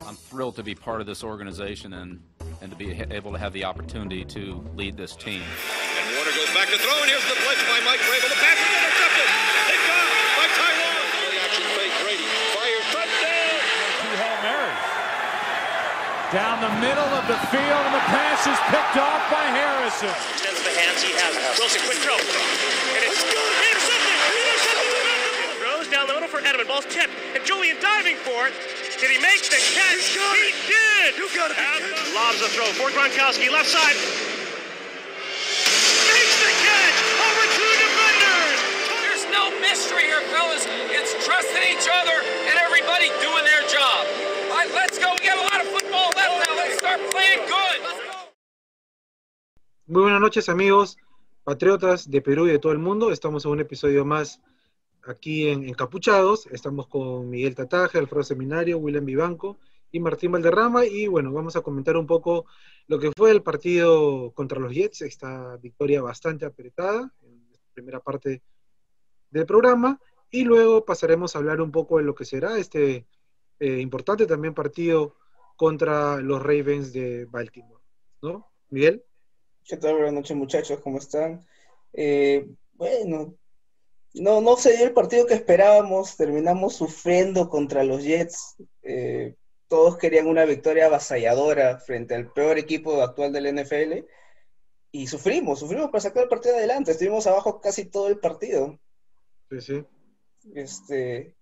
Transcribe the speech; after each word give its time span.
I'm 0.00 0.16
thrilled 0.16 0.56
to 0.56 0.64
be 0.64 0.74
part 0.74 1.00
of 1.00 1.06
this 1.06 1.22
organization 1.22 1.92
and, 1.92 2.24
and 2.64 2.72
to 2.72 2.76
be 2.76 2.96
able 3.12 3.32
to 3.32 3.38
have 3.38 3.52
the 3.52 3.64
opportunity 3.68 4.24
to 4.32 4.64
lead 4.74 4.96
this 4.96 5.14
team. 5.14 5.44
And 5.44 6.06
Warner 6.16 6.32
goes 6.32 6.48
back 6.56 6.72
to 6.72 6.78
throw, 6.80 6.96
and 7.04 7.08
here's 7.12 7.24
the 7.28 7.36
blitz 7.36 7.60
by 7.68 7.84
Mike 7.84 8.00
Vrabel. 8.08 8.32
The 8.32 8.40
pass 8.40 8.56
is 8.56 8.72
intercepted. 8.80 9.28
Picked 9.68 9.88
off 9.92 10.08
by 10.40 10.46
Taiwan. 10.56 11.04
Play 11.20 11.36
action 11.44 11.66
fake. 11.76 11.94
Brady 12.00 12.28
fires. 12.56 12.86
Touchdown. 12.96 13.60
Two 14.00 14.14
Hail 14.16 14.38
Marys. 14.40 14.84
Down 16.32 16.56
the 16.64 16.74
middle 16.80 17.10
of 17.20 17.24
the 17.28 17.38
field, 17.52 17.82
and 17.84 17.94
the 17.94 18.06
pass 18.08 18.40
is 18.48 18.60
picked 18.72 18.96
off 18.96 19.20
by 19.28 19.44
Harrison. 19.52 20.16
Extends 20.32 20.64
the 20.64 20.74
hands 20.80 21.04
he 21.04 21.12
has. 21.12 21.36
Wilson, 21.60 21.84
quick 21.84 22.00
throw. 22.00 22.16
And 22.16 23.04
it's 23.04 23.20
good. 23.20 23.49
For 26.40 26.48
Edelman. 26.48 26.66
Ball's 26.66 26.88
tipped. 26.88 27.12
And 27.36 27.44
Julian 27.44 27.76
diving 27.80 28.16
for 28.16 28.48
it. 28.48 28.54
Did 29.00 29.10
he 29.10 29.18
make 29.20 29.44
the 29.48 29.60
catch? 29.76 30.16
He 30.16 30.52
did. 30.68 31.16
You 31.16 31.28
got 31.36 31.50
it. 31.52 31.56
Lobs 32.16 32.40
the 32.40 32.48
throw 32.48 32.66
for 32.76 32.88
Gronkowski, 32.92 33.50
left 33.50 33.68
side. 33.68 33.96
Makes 36.08 36.36
the 36.40 36.52
catch 36.64 36.96
over 37.28 37.44
two 37.56 37.72
defenders. 37.80 38.58
There's 39.04 39.24
no 39.32 39.52
mystery 39.60 40.04
here, 40.04 40.20
fellas. 40.32 40.64
It's 40.92 41.12
trusting 41.24 41.64
each 41.68 41.88
other 41.88 42.16
and 42.48 42.56
everybody 42.58 43.08
doing 43.20 43.44
their 43.44 43.64
job. 43.68 44.06
All 44.50 44.56
right, 44.56 44.70
let's 44.74 44.98
go. 44.98 45.12
We 45.12 45.24
got 45.24 45.38
a 45.38 45.46
lot 45.48 45.60
of 45.60 45.68
football 45.72 46.12
left 46.16 46.34
now. 46.44 46.56
Let's 46.56 46.78
start 46.78 47.00
playing 47.10 47.40
good. 47.48 47.78
Let's 47.84 48.00
go. 48.04 48.10
Muy 49.86 50.02
buenas 50.02 50.20
noches 50.20 50.48
amigos, 50.48 50.96
patriotas 51.44 52.08
de 52.10 52.20
Perú 52.22 52.46
y 52.46 52.52
de 52.52 52.58
todo 52.58 52.72
el 52.72 52.78
mundo. 52.78 53.10
Estamos 53.10 53.44
en 53.44 53.52
un 53.52 53.60
episodio 53.60 54.04
más 54.04 54.40
aquí 55.06 55.48
en 55.48 55.68
Encapuchados. 55.68 56.46
Estamos 56.46 56.86
con 56.86 57.28
Miguel 57.28 57.54
Tataje, 57.54 57.98
Alfredo 57.98 58.22
Seminario, 58.22 58.78
William 58.78 59.04
Vivanco 59.04 59.58
y 59.92 60.00
Martín 60.00 60.32
Valderrama. 60.32 60.86
Y 60.86 61.06
bueno, 61.06 61.32
vamos 61.32 61.56
a 61.56 61.60
comentar 61.60 61.96
un 61.96 62.06
poco 62.06 62.46
lo 62.86 62.98
que 62.98 63.12
fue 63.16 63.30
el 63.30 63.42
partido 63.42 64.32
contra 64.32 64.58
los 64.58 64.72
Jets, 64.72 65.02
esta 65.02 65.56
victoria 65.56 66.02
bastante 66.02 66.44
apretada 66.44 67.12
en 67.22 67.50
la 67.52 67.58
primera 67.72 68.00
parte 68.00 68.42
del 69.30 69.46
programa. 69.46 70.00
Y 70.30 70.44
luego 70.44 70.84
pasaremos 70.84 71.34
a 71.34 71.38
hablar 71.38 71.60
un 71.60 71.72
poco 71.72 71.98
de 71.98 72.04
lo 72.04 72.14
que 72.14 72.24
será 72.24 72.58
este 72.58 73.06
eh, 73.58 73.80
importante 73.80 74.26
también 74.26 74.54
partido 74.54 75.16
contra 75.56 76.20
los 76.20 76.42
Ravens 76.42 76.92
de 76.92 77.26
Baltimore. 77.26 77.82
¿No? 78.22 78.50
Miguel. 78.70 79.04
¿Qué 79.64 79.76
tal? 79.76 79.94
Buenas 79.94 80.12
noches, 80.12 80.36
muchachos, 80.36 80.80
¿cómo 80.80 80.98
están? 80.98 81.44
Eh, 81.92 82.48
bueno, 82.74 83.34
no, 84.14 84.40
no 84.40 84.56
se 84.56 84.76
dio 84.76 84.86
el 84.86 84.92
partido 84.92 85.26
que 85.26 85.34
esperábamos, 85.34 86.16
terminamos 86.16 86.74
sufriendo 86.74 87.48
contra 87.48 87.84
los 87.84 88.02
Jets. 88.02 88.56
Eh, 88.82 89.34
todos 89.68 89.96
querían 89.98 90.26
una 90.26 90.44
victoria 90.44 90.86
avasalladora 90.86 91.78
frente 91.78 92.14
al 92.14 92.32
peor 92.32 92.58
equipo 92.58 93.00
actual 93.02 93.32
del 93.32 93.46
NFL 93.46 94.04
y 94.92 95.06
sufrimos, 95.06 95.60
sufrimos 95.60 95.90
para 95.90 96.00
sacar 96.00 96.24
el 96.24 96.28
partido 96.28 96.56
adelante. 96.56 96.90
Estuvimos 96.90 97.26
abajo 97.28 97.60
casi 97.60 97.84
todo 97.84 98.08
el 98.08 98.18
partido. 98.18 98.80
Sí, 99.48 99.60
sí. 99.60 99.84
Este, 100.54 101.36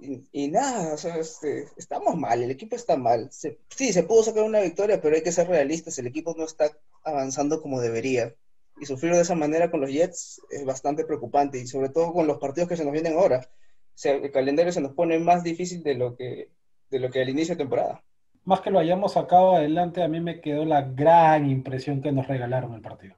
y, 0.00 0.24
y 0.32 0.48
nada, 0.48 0.92
o 0.92 0.96
sea, 0.98 1.16
este, 1.16 1.68
estamos 1.76 2.16
mal, 2.16 2.42
el 2.42 2.50
equipo 2.50 2.76
está 2.76 2.96
mal. 2.96 3.30
Se- 3.32 3.58
sí, 3.74 3.92
se 3.92 4.02
pudo 4.02 4.22
sacar 4.24 4.42
una 4.42 4.60
victoria, 4.60 5.00
pero 5.00 5.14
hay 5.16 5.22
que 5.22 5.32
ser 5.32 5.48
realistas, 5.48 5.98
el 5.98 6.08
equipo 6.08 6.34
no 6.36 6.44
está 6.44 6.76
avanzando 7.04 7.62
como 7.62 7.80
debería. 7.80 8.34
Y 8.80 8.86
sufrir 8.86 9.12
de 9.14 9.20
esa 9.20 9.34
manera 9.34 9.70
con 9.70 9.80
los 9.80 9.90
Jets 9.90 10.42
es 10.50 10.64
bastante 10.64 11.04
preocupante, 11.04 11.58
y 11.58 11.66
sobre 11.66 11.88
todo 11.90 12.12
con 12.12 12.26
los 12.26 12.38
partidos 12.38 12.68
que 12.68 12.76
se 12.76 12.84
nos 12.84 12.92
vienen 12.92 13.16
ahora. 13.16 13.48
O 13.94 13.98
sea, 13.98 14.14
el 14.14 14.30
calendario 14.30 14.72
se 14.72 14.80
nos 14.80 14.92
pone 14.92 15.18
más 15.18 15.44
difícil 15.44 15.82
de 15.82 15.94
lo 15.94 16.16
que, 16.16 16.50
de 16.90 16.98
lo 16.98 17.10
que 17.10 17.20
al 17.22 17.28
inicio 17.28 17.54
de 17.54 17.60
temporada. 17.60 18.02
más 18.44 18.60
que 18.60 18.70
lo 18.70 18.78
hayamos 18.78 19.12
sacado 19.12 19.54
adelante, 19.54 20.02
a 20.02 20.08
mí 20.08 20.20
me 20.20 20.40
quedó 20.40 20.64
la 20.64 20.82
gran 20.82 21.48
impresión 21.48 22.00
que 22.00 22.12
nos 22.12 22.26
regalaron 22.26 22.74
el 22.74 22.80
partido. 22.80 23.14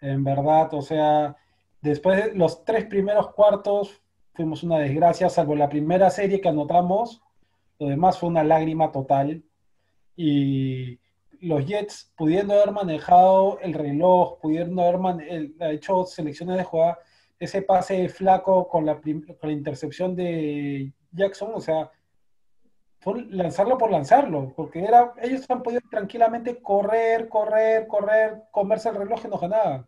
En 0.00 0.24
verdad, 0.24 0.72
o 0.74 0.82
sea, 0.82 1.36
después 1.80 2.22
de 2.22 2.34
los 2.34 2.64
tres 2.64 2.84
primeros 2.84 3.32
cuartos 3.32 4.02
fuimos 4.34 4.62
una 4.62 4.78
desgracia, 4.78 5.30
salvo 5.30 5.56
la 5.56 5.70
primera 5.70 6.10
serie 6.10 6.40
que 6.40 6.48
anotamos, 6.48 7.22
lo 7.78 7.88
demás 7.88 8.18
fue 8.18 8.28
una 8.28 8.44
lágrima 8.44 8.92
total. 8.92 9.42
Y 10.16 10.98
los 11.46 11.64
Jets, 11.66 12.12
pudiendo 12.16 12.54
haber 12.54 12.72
manejado 12.72 13.58
el 13.60 13.72
reloj, 13.74 14.38
pudiendo 14.40 14.82
haber 14.82 15.22
el- 15.28 15.54
hecho 15.72 16.04
selecciones 16.04 16.56
de 16.56 16.64
jugada, 16.64 16.98
ese 17.38 17.62
pase 17.62 18.08
flaco 18.08 18.66
con 18.68 18.86
la, 18.86 18.96
con 19.00 19.36
la 19.42 19.52
intercepción 19.52 20.16
de 20.16 20.92
Jackson, 21.12 21.50
o 21.54 21.60
sea, 21.60 21.90
fue 23.00 23.24
lanzarlo 23.26 23.76
por 23.78 23.90
lanzarlo, 23.90 24.52
porque 24.56 24.82
era, 24.82 25.12
ellos 25.22 25.44
han 25.50 25.62
podido 25.62 25.82
tranquilamente 25.90 26.60
correr, 26.60 27.28
correr, 27.28 27.86
correr, 27.86 28.42
comerse 28.50 28.88
el 28.88 28.96
reloj 28.96 29.20
y 29.24 29.28
nos 29.28 29.40
ganaban. 29.40 29.86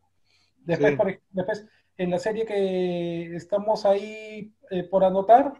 Después, 0.58 0.90
Sí. 0.92 0.96
por 0.96 1.08
ej- 1.08 1.22
después, 1.30 1.66
en 1.96 2.10
la 2.10 2.18
serie 2.18 2.44
que 2.44 3.34
estamos 3.34 3.84
ahí 3.86 4.52
eh, 4.70 4.84
por 4.84 5.02
anotar, 5.04 5.54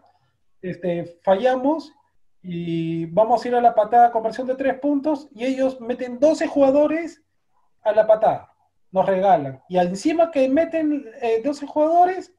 este, 0.61 1.17
fallamos 1.23 1.91
y 2.41 3.05
vamos 3.07 3.43
a 3.43 3.47
ir 3.47 3.55
a 3.55 3.61
la 3.61 3.75
patada 3.75 4.11
conversión 4.11 4.47
de 4.47 4.55
tres 4.55 4.79
puntos 4.79 5.27
y 5.31 5.45
ellos 5.45 5.79
meten 5.81 6.19
12 6.19 6.47
jugadores 6.47 7.21
a 7.81 7.91
la 7.91 8.07
patada, 8.07 8.53
nos 8.91 9.05
regalan. 9.05 9.61
Y 9.67 9.77
encima 9.77 10.31
que 10.31 10.47
meten 10.47 11.05
eh, 11.21 11.41
12 11.43 11.67
jugadores, 11.67 12.33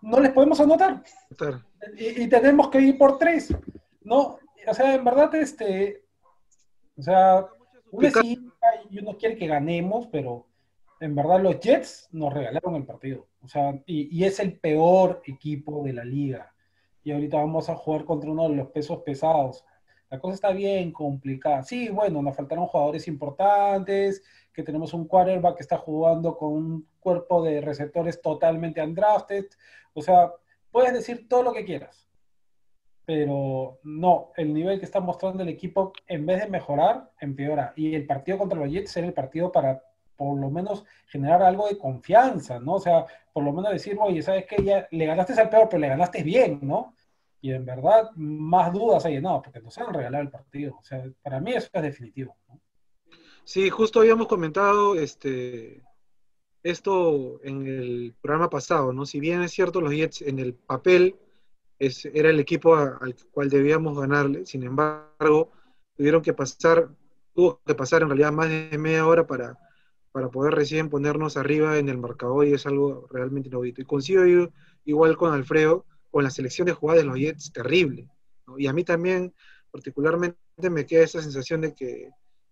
no 0.00 0.20
les 0.20 0.32
podemos 0.32 0.60
anotar 0.60 1.02
y, 1.96 2.22
y 2.22 2.28
tenemos 2.28 2.68
que 2.68 2.80
ir 2.80 2.98
por 2.98 3.18
tres, 3.18 3.54
¿no? 4.02 4.38
O 4.66 4.74
sea, 4.74 4.94
en 4.94 5.04
verdad, 5.04 5.34
este, 5.34 6.04
o 6.96 7.02
sea, 7.02 7.46
uno 7.90 8.10
sí 8.22 8.50
y 8.90 8.98
uno 9.00 9.16
quiere 9.16 9.36
que 9.36 9.46
ganemos, 9.46 10.08
pero 10.08 10.46
en 11.00 11.14
verdad 11.14 11.40
los 11.40 11.60
Jets 11.60 12.08
nos 12.12 12.32
regalaron 12.32 12.74
el 12.74 12.84
partido, 12.84 13.26
o 13.42 13.48
sea, 13.48 13.80
y, 13.86 14.16
y 14.16 14.24
es 14.24 14.40
el 14.40 14.58
peor 14.58 15.22
equipo 15.24 15.82
de 15.84 15.92
la 15.92 16.04
liga. 16.04 16.52
Y 17.08 17.12
ahorita 17.12 17.38
vamos 17.38 17.70
a 17.70 17.74
jugar 17.74 18.04
contra 18.04 18.30
uno 18.30 18.50
de 18.50 18.56
los 18.56 18.68
pesos 18.68 18.98
pesados. 18.98 19.64
La 20.10 20.18
cosa 20.18 20.34
está 20.34 20.50
bien 20.50 20.92
complicada. 20.92 21.62
Sí, 21.62 21.88
bueno, 21.88 22.20
nos 22.20 22.36
faltaron 22.36 22.66
jugadores 22.66 23.08
importantes, 23.08 24.22
que 24.52 24.62
tenemos 24.62 24.92
un 24.92 25.08
quarterback 25.08 25.56
que 25.56 25.62
está 25.62 25.78
jugando 25.78 26.36
con 26.36 26.52
un 26.52 26.88
cuerpo 27.00 27.42
de 27.42 27.62
receptores 27.62 28.20
totalmente 28.20 28.82
undrafted. 28.82 29.46
O 29.94 30.02
sea, 30.02 30.30
puedes 30.70 30.92
decir 30.92 31.26
todo 31.30 31.42
lo 31.42 31.54
que 31.54 31.64
quieras, 31.64 32.06
pero 33.06 33.78
no, 33.84 34.32
el 34.36 34.52
nivel 34.52 34.78
que 34.78 34.84
está 34.84 35.00
mostrando 35.00 35.42
el 35.42 35.48
equipo, 35.48 35.94
en 36.08 36.26
vez 36.26 36.42
de 36.42 36.50
mejorar, 36.50 37.10
empeora. 37.22 37.72
Y 37.74 37.94
el 37.94 38.04
partido 38.04 38.36
contra 38.36 38.58
los 38.58 38.70
Jets 38.70 38.94
era 38.98 39.06
el 39.06 39.14
partido 39.14 39.50
para 39.50 39.82
por 40.14 40.38
lo 40.38 40.50
menos 40.50 40.84
generar 41.06 41.42
algo 41.42 41.68
de 41.68 41.78
confianza, 41.78 42.60
¿no? 42.60 42.74
O 42.74 42.80
sea, 42.80 43.06
por 43.32 43.44
lo 43.44 43.52
menos 43.54 43.72
decir, 43.72 43.96
oye, 43.98 44.20
¿sabes 44.20 44.44
qué? 44.44 44.62
Ya 44.62 44.86
le 44.90 45.06
ganaste 45.06 45.40
al 45.40 45.48
peor, 45.48 45.68
pero 45.70 45.80
le 45.80 45.88
ganaste 45.88 46.22
bien, 46.22 46.58
¿no? 46.60 46.92
Y 47.40 47.52
en 47.52 47.64
verdad, 47.64 48.10
más 48.16 48.72
dudas 48.72 49.04
hay, 49.04 49.20
no, 49.20 49.40
porque 49.42 49.60
nos 49.60 49.76
han 49.78 49.94
regalado 49.94 50.24
el 50.24 50.30
partido. 50.30 50.76
O 50.78 50.84
sea, 50.84 51.04
para 51.22 51.40
mí 51.40 51.52
eso 51.52 51.68
es 51.72 51.82
definitivo. 51.82 52.36
Sí, 53.44 53.70
justo 53.70 54.00
habíamos 54.00 54.26
comentado 54.26 54.94
este, 54.96 55.82
esto 56.62 57.40
en 57.44 57.66
el 57.66 58.14
programa 58.20 58.50
pasado, 58.50 58.92
¿no? 58.92 59.06
Si 59.06 59.20
bien 59.20 59.42
es 59.42 59.52
cierto, 59.52 59.80
los 59.80 59.92
Jets 59.92 60.22
en 60.22 60.38
el 60.38 60.54
papel 60.54 61.16
es, 61.78 62.04
era 62.06 62.30
el 62.30 62.40
equipo 62.40 62.76
al 62.76 63.16
cual 63.30 63.48
debíamos 63.48 63.98
ganarle, 63.98 64.44
sin 64.44 64.64
embargo, 64.64 65.52
tuvieron 65.96 66.22
que 66.22 66.34
pasar, 66.34 66.90
tuvo 67.34 67.60
que 67.64 67.74
pasar 67.74 68.02
en 68.02 68.08
realidad 68.08 68.32
más 68.32 68.48
de 68.48 68.76
media 68.78 69.06
hora 69.06 69.26
para, 69.26 69.58
para 70.12 70.28
poder 70.28 70.54
recién 70.54 70.90
ponernos 70.90 71.36
arriba 71.36 71.78
en 71.78 71.88
el 71.88 71.98
marcador 71.98 72.46
y 72.46 72.52
es 72.52 72.66
algo 72.66 73.06
realmente 73.10 73.48
inaudito. 73.48 73.80
Y 73.80 73.84
coincido 73.84 74.26
yo 74.26 74.48
igual 74.84 75.16
con 75.16 75.32
Alfredo, 75.32 75.86
con 76.10 76.24
la 76.24 76.30
selección 76.30 76.66
de 76.66 76.72
jugadas 76.72 77.02
de 77.02 77.08
los 77.08 77.18
Jets, 77.18 77.52
terrible. 77.52 78.08
Y 78.56 78.66
a 78.66 78.72
mí 78.72 78.84
también, 78.84 79.34
particularmente, 79.70 80.38
me 80.70 80.86
queda 80.86 81.04
esa 81.04 81.22
sensación 81.22 81.60
de 81.60 81.74
que 81.74 82.10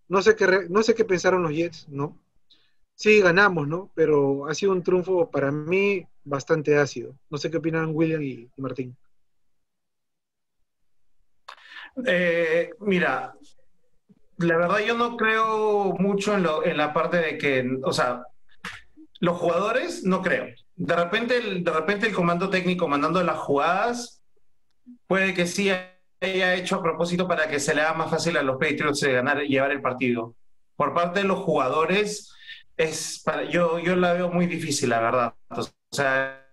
no 0.09 0.23
sé 0.23 0.37
qué, 0.37 0.67
no 0.69 0.83
sé 0.83 0.95
qué 0.95 1.05
pensaron 1.05 1.43
los 1.43 1.53
Jets, 1.53 1.89
¿no? 1.89 2.19
Sí, 2.95 3.21
ganamos, 3.21 3.69
¿no? 3.69 3.91
Pero 3.95 4.47
ha 4.47 4.55
sido 4.55 4.73
un 4.73 4.83
triunfo 4.83 5.31
para 5.31 5.51
mí 5.51 6.07
bastante 6.25 6.77
ácido. 6.77 7.19
No 7.29 7.39
sé 7.39 7.51
qué 7.51 7.59
opinan 7.59 7.91
William 7.95 8.23
y, 8.23 8.51
y 8.57 8.63
Martín. 8.63 8.97
Eh, 12.05 12.71
mira, 12.81 13.35
la 14.39 14.57
verdad 14.57 14.79
yo 14.81 14.97
no 14.97 15.17
creo 15.17 15.95
mucho 15.99 16.35
en, 16.35 16.43
lo, 16.43 16.65
en 16.65 16.77
la 16.77 16.93
parte 16.93 17.19
de 17.19 17.39
que, 17.39 17.67
o 17.83 17.93
sea, 17.93 18.23
los 19.21 19.39
jugadores 19.39 20.05
no 20.05 20.21
creo. 20.21 20.47
De 20.77 20.95
repente, 20.95 21.39
el, 21.39 21.65
de 21.65 21.73
repente 21.73 22.07
el 22.07 22.15
comando 22.15 22.51
técnico 22.51 22.87
mandando 22.87 23.23
las 23.23 23.39
jugadas 23.39 24.23
puede 25.07 25.33
que 25.35 25.47
sí 25.47 25.71
haya 25.71 26.55
hecho 26.55 26.77
a 26.77 26.83
propósito 26.83 27.27
para 27.27 27.49
que 27.49 27.59
se 27.59 27.75
le 27.75 27.81
haga 27.81 27.95
más 27.95 28.11
fácil 28.11 28.37
a 28.37 28.43
los 28.43 28.59
Patriots 28.59 29.01
de 29.01 29.13
ganar 29.13 29.43
y 29.43 29.49
llevar 29.49 29.73
el 29.73 29.81
partido. 29.81 30.35
Por 30.77 30.93
parte 30.93 31.21
de 31.21 31.29
los 31.29 31.39
jugadores, 31.39 32.31
es 32.77 33.23
para, 33.25 33.45
yo, 33.45 33.79
yo 33.79 33.97
la 33.97 34.13
veo 34.13 34.31
muy 34.31 34.47
difícil, 34.47 34.91
la 34.91 35.01
verdad. 35.01 35.35
O 35.49 35.67
sea, 35.91 36.47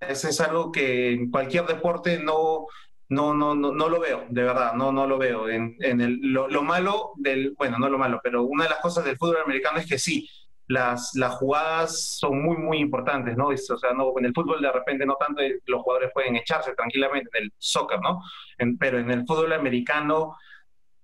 eso 0.00 0.28
es 0.28 0.40
algo 0.40 0.72
que 0.72 1.12
en 1.12 1.30
cualquier 1.30 1.66
deporte 1.66 2.18
no, 2.18 2.66
no, 3.08 3.34
no, 3.34 3.54
no, 3.54 3.72
no 3.72 3.88
lo 3.88 4.00
veo, 4.00 4.24
de 4.30 4.42
verdad, 4.42 4.72
no, 4.74 4.92
no 4.92 5.06
lo 5.06 5.18
veo. 5.18 5.48
En, 5.48 5.76
en 5.80 6.00
el, 6.00 6.18
lo, 6.22 6.48
lo 6.48 6.62
malo 6.62 7.12
del, 7.16 7.54
bueno, 7.56 7.78
no 7.78 7.88
lo 7.88 7.98
malo, 7.98 8.20
pero 8.22 8.44
una 8.44 8.64
de 8.64 8.70
las 8.70 8.80
cosas 8.80 9.04
del 9.04 9.18
fútbol 9.18 9.38
americano 9.44 9.78
es 9.78 9.86
que 9.86 9.98
sí, 9.98 10.28
las, 10.68 11.12
las 11.14 11.34
jugadas 11.34 12.16
son 12.18 12.42
muy, 12.42 12.56
muy 12.56 12.78
importantes, 12.78 13.36
¿no? 13.36 13.48
O 13.48 13.56
sea, 13.56 13.92
no, 13.92 14.12
en 14.18 14.24
el 14.26 14.32
fútbol 14.34 14.60
de 14.60 14.72
repente 14.72 15.06
no 15.06 15.16
tanto 15.16 15.40
eh, 15.42 15.60
los 15.66 15.82
jugadores 15.82 16.10
pueden 16.12 16.36
echarse 16.36 16.74
tranquilamente 16.74 17.30
en 17.38 17.44
el 17.44 17.52
soccer, 17.58 18.00
¿no? 18.00 18.20
En- 18.58 18.76
pero 18.78 18.98
en 18.98 19.10
el 19.10 19.24
fútbol 19.26 19.52
americano, 19.52 20.36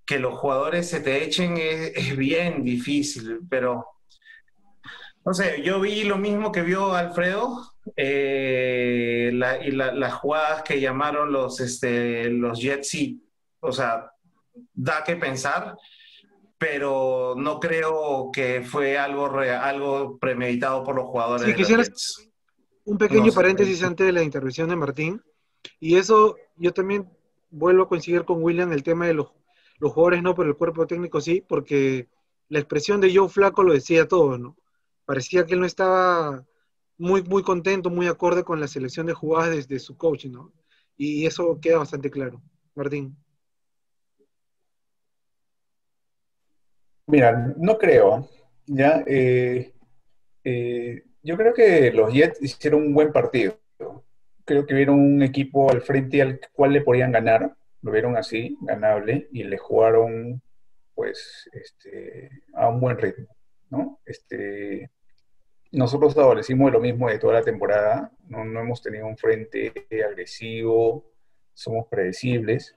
que 0.06 0.18
los 0.18 0.38
jugadores 0.38 0.88
se 0.90 1.00
te 1.00 1.24
echen 1.24 1.56
es, 1.58 1.92
es 1.96 2.16
bien 2.16 2.64
difícil, 2.64 3.40
pero 3.48 3.86
no 5.24 5.32
sé, 5.34 5.62
yo 5.62 5.80
vi 5.80 6.02
lo 6.04 6.18
mismo 6.18 6.50
que 6.50 6.62
vio 6.62 6.94
Alfredo, 6.94 7.56
eh, 7.96 9.30
la- 9.34 9.64
y 9.64 9.70
la- 9.70 9.92
las 9.92 10.14
jugadas 10.14 10.62
que 10.62 10.80
llamaron 10.80 11.32
los, 11.32 11.60
este, 11.60 12.28
los 12.30 12.60
Jets, 12.60 12.96
o 13.60 13.70
sea, 13.72 14.10
da 14.74 15.04
que 15.04 15.16
pensar, 15.16 15.76
pero 16.62 17.34
no 17.36 17.58
creo 17.58 18.30
que 18.32 18.62
fue 18.62 18.96
algo, 18.96 19.28
re- 19.28 19.50
algo 19.50 20.16
premeditado 20.18 20.84
por 20.84 20.94
los 20.94 21.06
jugadores. 21.06 21.42
Sí, 21.42 21.50
de 21.50 21.56
quisiera 21.56 21.82
un 22.84 22.98
pequeño 22.98 23.26
No 23.26 23.32
paréntesis 23.32 23.82
antes 23.82 24.06
de 24.06 24.12
la 24.12 24.22
intervención 24.22 24.68
de 24.68 24.76
Martín. 24.76 25.20
Y 25.80 25.96
eso, 25.96 26.36
yo 26.56 26.72
también 26.72 27.10
vuelvo 27.50 27.82
a 27.82 27.88
coincidir 27.88 28.24
con 28.24 28.42
William 28.44 28.72
el 28.72 28.84
tema 28.84 29.08
de 29.08 29.14
los, 29.14 29.32
los 29.80 29.92
jugadores 29.92 30.22
no, 30.22 30.36
pero 30.36 30.48
el 30.48 30.56
cuerpo 30.56 30.86
técnico 30.86 31.20
sí, 31.20 31.44
porque 31.48 32.08
la 32.48 32.60
expresión 32.60 33.00
de 33.00 33.12
Joe 33.12 33.28
Flaco 33.28 33.64
lo 33.64 33.72
decía 33.72 34.06
todo, 34.06 34.38
¿no? 34.38 34.56
Parecía 35.04 35.44
que 35.44 35.54
él 35.54 35.60
no 35.60 35.66
estaba 35.66 36.44
muy, 36.96 37.22
muy 37.24 37.42
contento, 37.42 37.90
muy 37.90 38.06
acorde 38.06 38.44
con 38.44 38.60
la 38.60 38.68
selección 38.68 39.06
de 39.06 39.14
jugadas 39.14 39.50
desde 39.50 39.80
su 39.80 39.96
coach, 39.96 40.26
¿no? 40.26 40.52
Y 40.96 41.26
eso 41.26 41.58
queda 41.60 41.78
bastante 41.78 42.08
claro. 42.08 42.40
Martín. 42.76 43.16
Mira, 47.06 47.52
no 47.56 47.78
creo. 47.78 48.28
Ya, 48.66 49.02
eh, 49.06 49.72
eh, 50.44 51.02
yo 51.22 51.36
creo 51.36 51.52
que 51.54 51.90
los 51.92 52.12
Jets 52.12 52.40
hicieron 52.42 52.82
un 52.82 52.94
buen 52.94 53.12
partido. 53.12 53.58
Creo 54.44 54.66
que 54.66 54.74
vieron 54.74 54.98
un 55.00 55.22
equipo 55.22 55.70
al 55.70 55.82
frente 55.82 56.20
al 56.22 56.40
cual 56.52 56.72
le 56.72 56.80
podían 56.82 57.12
ganar. 57.12 57.56
Lo 57.82 57.90
vieron 57.90 58.16
así, 58.16 58.56
ganable, 58.60 59.28
y 59.32 59.42
le 59.44 59.58
jugaron, 59.58 60.40
pues, 60.94 61.48
este, 61.52 62.30
a 62.54 62.68
un 62.68 62.80
buen 62.80 62.96
ritmo, 62.96 63.26
¿no? 63.70 64.00
Este, 64.06 64.90
nosotros 65.72 66.16
adolecimos 66.16 66.70
de 66.70 66.78
lo 66.78 66.80
mismo 66.80 67.08
de 67.08 67.18
toda 67.18 67.34
la 67.34 67.42
temporada. 67.42 68.12
No, 68.28 68.44
no 68.44 68.60
hemos 68.60 68.82
tenido 68.82 69.06
un 69.06 69.16
frente 69.16 69.72
agresivo, 70.08 71.04
somos 71.54 71.88
predecibles. 71.88 72.76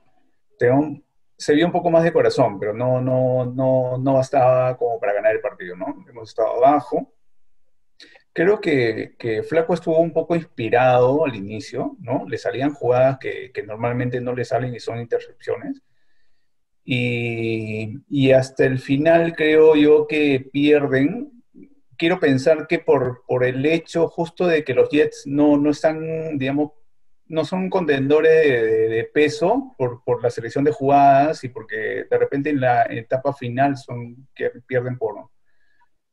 Tengo- 0.57 0.99
se 1.37 1.53
vio 1.53 1.65
un 1.65 1.71
poco 1.71 1.89
más 1.89 2.03
de 2.03 2.13
corazón, 2.13 2.59
pero 2.59 2.73
no, 2.73 3.01
no, 3.01 3.45
no, 3.45 3.97
no 3.97 4.13
bastaba 4.13 4.77
como 4.77 4.99
para 4.99 5.13
ganar 5.13 5.33
el 5.33 5.41
partido, 5.41 5.75
¿no? 5.75 6.05
Hemos 6.09 6.29
estado 6.29 6.63
abajo. 6.63 7.13
Creo 8.33 8.59
que, 8.59 9.15
que 9.17 9.43
Flaco 9.43 9.73
estuvo 9.73 9.99
un 9.99 10.11
poco 10.11 10.35
inspirado 10.35 11.25
al 11.25 11.35
inicio, 11.35 11.95
¿no? 11.99 12.25
Le 12.27 12.37
salían 12.37 12.73
jugadas 12.73 13.17
que, 13.19 13.51
que 13.53 13.63
normalmente 13.63 14.19
no 14.19 14.33
le 14.33 14.45
salen 14.45 14.75
y 14.75 14.79
son 14.79 14.99
intercepciones. 14.99 15.81
Y, 16.83 17.97
y 18.09 18.31
hasta 18.31 18.65
el 18.65 18.79
final 18.79 19.35
creo 19.35 19.75
yo 19.75 20.07
que 20.07 20.47
pierden. 20.51 21.43
Quiero 21.97 22.19
pensar 22.19 22.67
que 22.67 22.79
por, 22.79 23.23
por 23.25 23.45
el 23.45 23.65
hecho 23.65 24.07
justo 24.07 24.47
de 24.47 24.63
que 24.63 24.73
los 24.73 24.89
Jets 24.89 25.23
no, 25.25 25.57
no 25.57 25.69
están, 25.69 26.37
digamos, 26.37 26.71
no 27.27 27.45
son 27.45 27.69
contendores 27.69 28.31
de, 28.89 29.09
peso 29.13 29.75
por, 29.77 30.03
por 30.03 30.21
la 30.23 30.29
selección 30.29 30.63
de 30.63 30.71
jugadas 30.71 31.43
y 31.43 31.49
porque 31.49 32.05
de 32.09 32.17
repente 32.17 32.49
en 32.51 32.61
la 32.61 32.83
etapa 32.85 33.33
final 33.33 33.77
son 33.77 34.27
que 34.35 34.51
pierden 34.67 34.97
por, 34.97 35.29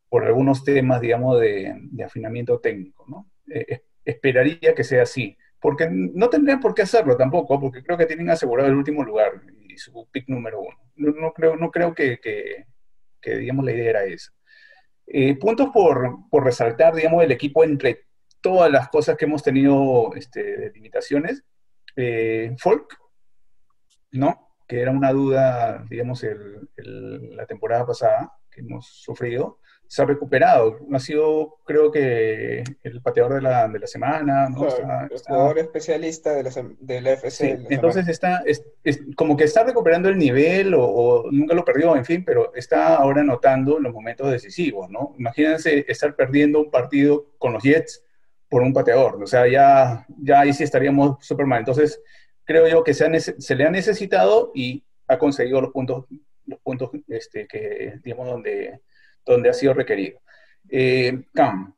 por 0.09 0.25
algunos 0.25 0.65
temas, 0.65 1.01
digamos, 1.01 1.41
de, 1.41 1.75
afinamiento 2.05 2.61
técnico, 2.61 3.05
¿no? 3.09 3.31
Es- 3.47 3.83
esperaría 4.05 4.75
que 4.75 4.85
sea 4.85 5.03
así, 5.05 5.37
porque 5.61 5.89
no 5.91 6.29
tendrían 6.29 6.61
por 6.61 6.75
qué 6.75 6.83
hacerlo 6.83 7.17
tampoco, 7.17 7.61
porque 7.61 7.83
creo 7.85 7.97
que 7.97 8.07
tienen 8.07 8.31
asegurado 8.31 8.69
el 8.69 8.75
último 8.77 9.05
lugar 9.05 9.43
y 9.69 9.79
su 9.79 10.09
pick 10.11 10.29
número 10.29 10.61
uno. 10.61 10.77
No, 10.97 11.13
no 11.13 11.33
creo, 11.33 11.57
no 11.57 11.71
creo 11.71 11.95
que, 11.95 12.19
que- 12.21 12.67
digamos, 13.39 13.65
la 13.65 13.73
idea 13.73 13.91
era 13.91 14.05
esa. 14.05 14.33
Eh, 15.07 15.37
puntos 15.39 15.71
por, 15.73 16.29
por 16.31 16.45
resaltar, 16.45 16.95
digamos, 16.95 17.21
del 17.23 17.33
equipo 17.33 17.65
entre 17.65 18.07
todas 18.43 18.71
las 18.71 18.89
cosas 18.89 19.17
que 19.17 19.25
hemos 19.25 19.43
tenido 19.43 20.11
este, 20.15 20.71
limitaciones. 20.75 21.43
Eh, 21.97 22.55
Folk, 22.59 22.99
¿no? 24.13 24.49
Que 24.69 24.81
era 24.81 24.91
una 24.91 25.13
duda, 25.13 25.85
digamos, 25.89 26.23
el- 26.25 26.69
el- 26.77 27.37
la 27.37 27.47
temporada 27.47 27.87
pasada 27.87 28.33
que 28.51 28.61
hemos 28.61 28.87
sufrido. 28.87 29.59
Se 29.87 30.01
ha 30.03 30.07
recuperado. 30.07 30.79
Ha 30.93 30.99
sido, 30.99 31.57
creo 31.67 31.91
que, 31.91 32.65
el 32.83 33.03
pateador 33.03 33.35
de 33.35 33.43
la, 33.43 33.69
de 33.69 33.79
la 33.79 33.87
semana, 33.87 34.49
¿no? 34.49 34.61
Claro, 34.67 34.71
Está- 34.77 35.05
el 35.07 35.13
está- 35.13 35.33
jugador 35.35 35.59
especialista 35.59 36.33
de 36.33 36.43
la, 36.45 36.51
de 36.81 37.01
la 37.03 37.11
FC. 37.13 37.31
Sí, 37.31 37.53
de 37.53 37.59
la 37.69 37.75
entonces 37.75 38.09
está, 38.09 38.43
es, 38.47 38.65
es 38.85 39.01
como 39.17 39.37
que 39.37 39.45
está 39.45 39.65
recuperando 39.65 40.09
el 40.09 40.17
nivel 40.19 40.73
o, 40.75 40.83
o 40.85 41.31
nunca 41.31 41.55
lo 41.55 41.65
perdió, 41.65 41.95
en 41.97 42.05
fin, 42.07 42.25
pero 42.25 42.55
está 42.55 42.97
ahora 42.97 43.21
anotando 43.21 43.79
los 43.79 43.93
momentos 43.93 44.31
decisivos, 44.31 44.89
¿no? 44.91 45.15
Imagínense 45.19 45.85
estar 45.89 46.15
perdiendo 46.17 46.61
un 46.61 46.71
partido 46.71 47.27
con 47.39 47.53
los 47.53 47.63
Jets 47.63 48.03
por 48.53 48.61
un 48.61 48.75
pateador, 48.75 49.23
o 49.23 49.27
sea, 49.27 49.49
ya, 49.49 50.05
ya 50.19 50.41
ahí 50.41 50.53
sí 50.53 50.63
estaríamos 50.63 51.17
súper 51.25 51.47
mal. 51.47 51.61
Entonces, 51.61 52.03
creo 52.45 52.69
yo 52.69 52.85
que 52.85 52.93
se, 52.93 53.09
le 53.57 53.65
ha 53.65 53.71
necesitado 53.71 54.53
y 54.55 54.85
ha 55.09 55.17
conseguido 55.17 55.63
los 55.63 55.73
puntos, 55.73 56.05
los 56.45 56.61
puntos 56.61 56.91
este, 57.09 57.47
que, 57.47 57.95
digamos, 58.05 58.27
donde, 58.27 58.83
donde 59.25 59.49
ha 59.49 59.55
sido 59.55 59.73
requerido. 59.73 60.21
Eh, 60.69 61.23
Cam, 61.33 61.75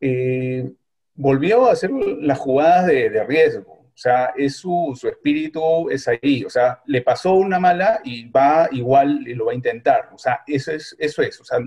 eh, 0.00 0.68
volvió 1.14 1.68
a 1.68 1.74
hacer 1.74 1.92
las 1.92 2.40
jugadas 2.40 2.88
de, 2.88 3.08
de 3.08 3.22
riesgo. 3.22 3.72
O 3.72 3.96
sea, 4.02 4.32
es 4.36 4.56
su, 4.56 4.98
su 5.00 5.06
espíritu 5.06 5.90
es 5.90 6.08
ahí. 6.08 6.42
O 6.44 6.50
sea, 6.50 6.82
le 6.86 7.02
pasó 7.02 7.34
una 7.34 7.60
mala 7.60 8.00
y 8.02 8.28
va 8.28 8.68
igual 8.72 9.28
y 9.28 9.34
lo 9.34 9.44
va 9.44 9.52
a 9.52 9.54
intentar. 9.54 10.10
O 10.12 10.18
sea, 10.18 10.40
eso 10.44 10.72
es, 10.72 10.96
eso 10.98 11.22
es. 11.22 11.40
O 11.40 11.44
sea, 11.44 11.60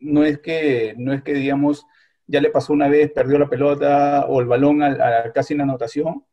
no 0.00 0.22
es 0.22 0.38
que, 0.40 0.94
no 0.98 1.14
es 1.14 1.22
que 1.22 1.32
digamos, 1.32 1.86
ya 2.26 2.40
le 2.40 2.50
pasó 2.50 2.72
una 2.72 2.88
vez, 2.88 3.12
perdió 3.12 3.38
la 3.38 3.48
pelota 3.48 4.26
o 4.28 4.40
el 4.40 4.46
balón 4.46 4.82
a, 4.82 5.30
casi 5.32 5.54
en 5.54 5.58
la 5.58 5.64
anotación 5.64 6.24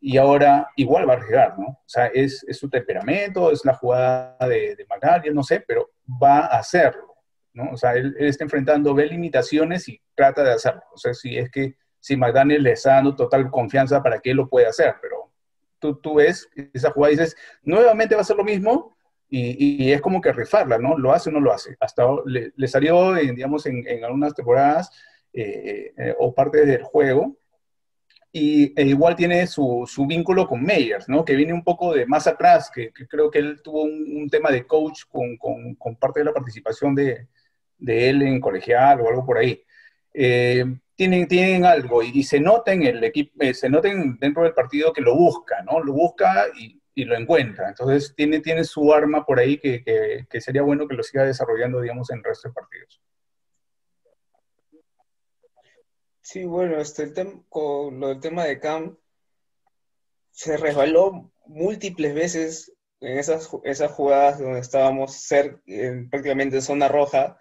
y 0.00 0.16
ahora 0.16 0.68
igual 0.76 1.08
va 1.08 1.14
a 1.14 1.16
arriesgar, 1.16 1.58
¿no? 1.58 1.66
O 1.66 1.84
sea, 1.86 2.06
es, 2.06 2.44
es 2.48 2.58
su 2.58 2.68
temperamento, 2.68 3.52
es 3.52 3.64
la 3.64 3.74
jugada 3.74 4.36
de, 4.40 4.76
de 4.76 5.30
no 5.32 5.42
sé, 5.42 5.64
pero 5.66 5.90
va 6.22 6.40
a 6.40 6.58
hacerlo, 6.58 7.14
¿no? 7.54 7.70
O 7.70 7.76
sea, 7.76 7.94
él, 7.94 8.14
está 8.18 8.44
enfrentando, 8.44 8.94
ve 8.94 9.06
limitaciones 9.06 9.88
y 9.88 10.00
trata 10.14 10.42
de 10.42 10.52
hacerlo. 10.52 10.82
O 10.92 10.96
sea, 10.96 11.14
si 11.14 11.38
es 11.38 11.50
que 11.50 11.76
si 12.00 12.16
McDaniel 12.16 12.64
le 12.64 12.72
está 12.72 12.94
dando 12.94 13.14
total 13.14 13.48
confianza 13.50 14.02
para 14.02 14.18
que 14.18 14.34
lo 14.34 14.48
pueda 14.48 14.70
hacer, 14.70 14.96
pero 15.00 15.32
tú, 15.78 15.94
tú 16.00 16.14
ves 16.16 16.48
esa 16.74 16.90
jugada 16.90 17.12
y 17.12 17.16
dices, 17.16 17.36
nuevamente 17.62 18.16
va 18.16 18.22
a 18.22 18.24
ser 18.24 18.36
lo 18.36 18.44
mismo 18.44 18.96
y, 19.34 19.90
es 19.90 20.02
como 20.02 20.20
que 20.20 20.30
rifarla, 20.30 20.76
¿no? 20.76 20.98
¿Lo 20.98 21.12
hace 21.12 21.30
o 21.30 21.32
no 21.32 21.40
lo 21.40 21.52
hace? 21.52 21.74
Hasta 21.80 22.04
le, 22.26 22.52
le 22.54 22.68
salió, 22.68 23.16
en, 23.16 23.34
digamos, 23.34 23.64
en, 23.64 24.04
algunas 24.04 24.34
temporadas 24.34 24.90
eh, 25.32 25.92
eh, 25.96 26.14
o 26.18 26.34
parte 26.34 26.66
del 26.66 26.82
juego 26.82 27.36
y 28.32 28.72
e 28.80 28.86
igual 28.86 29.14
tiene 29.14 29.46
su, 29.46 29.84
su, 29.86 30.06
vínculo 30.06 30.46
con 30.48 30.62
Meyers, 30.62 31.08
¿no? 31.08 31.24
Que 31.24 31.36
viene 31.36 31.52
un 31.52 31.62
poco 31.62 31.94
de 31.94 32.06
más 32.06 32.26
atrás, 32.26 32.70
que, 32.74 32.90
creo 32.92 33.30
que 33.30 33.38
él 33.38 33.60
tuvo 33.62 33.82
un, 33.82 34.28
tema 34.30 34.50
de 34.50 34.66
coach 34.66 35.02
con, 35.08 35.36
con, 35.36 35.96
parte 35.96 36.20
de 36.20 36.24
la 36.24 36.32
participación 36.32 36.94
de, 36.94 37.28
él 37.86 38.22
en 38.22 38.40
colegial 38.40 39.00
o 39.02 39.08
algo 39.08 39.26
por 39.26 39.36
ahí. 39.38 39.62
Eh, 40.14 40.64
tienen, 40.94 41.28
tienen 41.28 41.64
algo 41.66 42.02
y, 42.02 42.22
se 42.22 42.40
nota 42.40 42.72
en 42.72 42.84
el 42.84 43.04
equipo, 43.04 43.32
se 43.52 43.68
nota 43.68 43.88
dentro 44.18 44.44
del 44.44 44.54
partido 44.54 44.92
que 44.92 45.02
lo 45.02 45.14
busca, 45.14 45.62
¿no? 45.62 45.80
Lo 45.80 45.92
busca 45.92 46.46
y, 46.58 46.80
y 46.94 47.04
lo 47.04 47.16
encuentra. 47.16 47.68
Entonces 47.68 48.14
tiene, 48.16 48.40
tiene 48.40 48.64
su 48.64 48.92
arma 48.94 49.26
por 49.26 49.38
ahí 49.40 49.58
que, 49.58 49.82
que, 49.84 50.26
que, 50.28 50.40
sería 50.40 50.62
bueno 50.62 50.88
que 50.88 50.94
lo 50.94 51.02
siga 51.02 51.24
desarrollando, 51.24 51.80
digamos, 51.80 52.10
en 52.10 52.18
el 52.18 52.24
resto 52.24 52.48
de 52.48 52.54
partidos. 52.54 53.00
Sí, 56.22 56.44
bueno, 56.44 56.80
este, 56.80 57.02
el 57.02 57.14
tem 57.14 57.42
con 57.48 57.98
lo 57.98 58.08
del 58.08 58.20
tema 58.20 58.44
de 58.44 58.60
Cam 58.60 58.96
se 60.30 60.56
resbaló 60.56 61.32
múltiples 61.46 62.14
veces 62.14 62.72
en 63.00 63.18
esas, 63.18 63.50
esas 63.64 63.90
jugadas 63.90 64.38
donde 64.38 64.60
estábamos 64.60 65.30
en, 65.66 66.08
prácticamente 66.08 66.56
en 66.56 66.62
zona 66.62 66.88
roja 66.88 67.38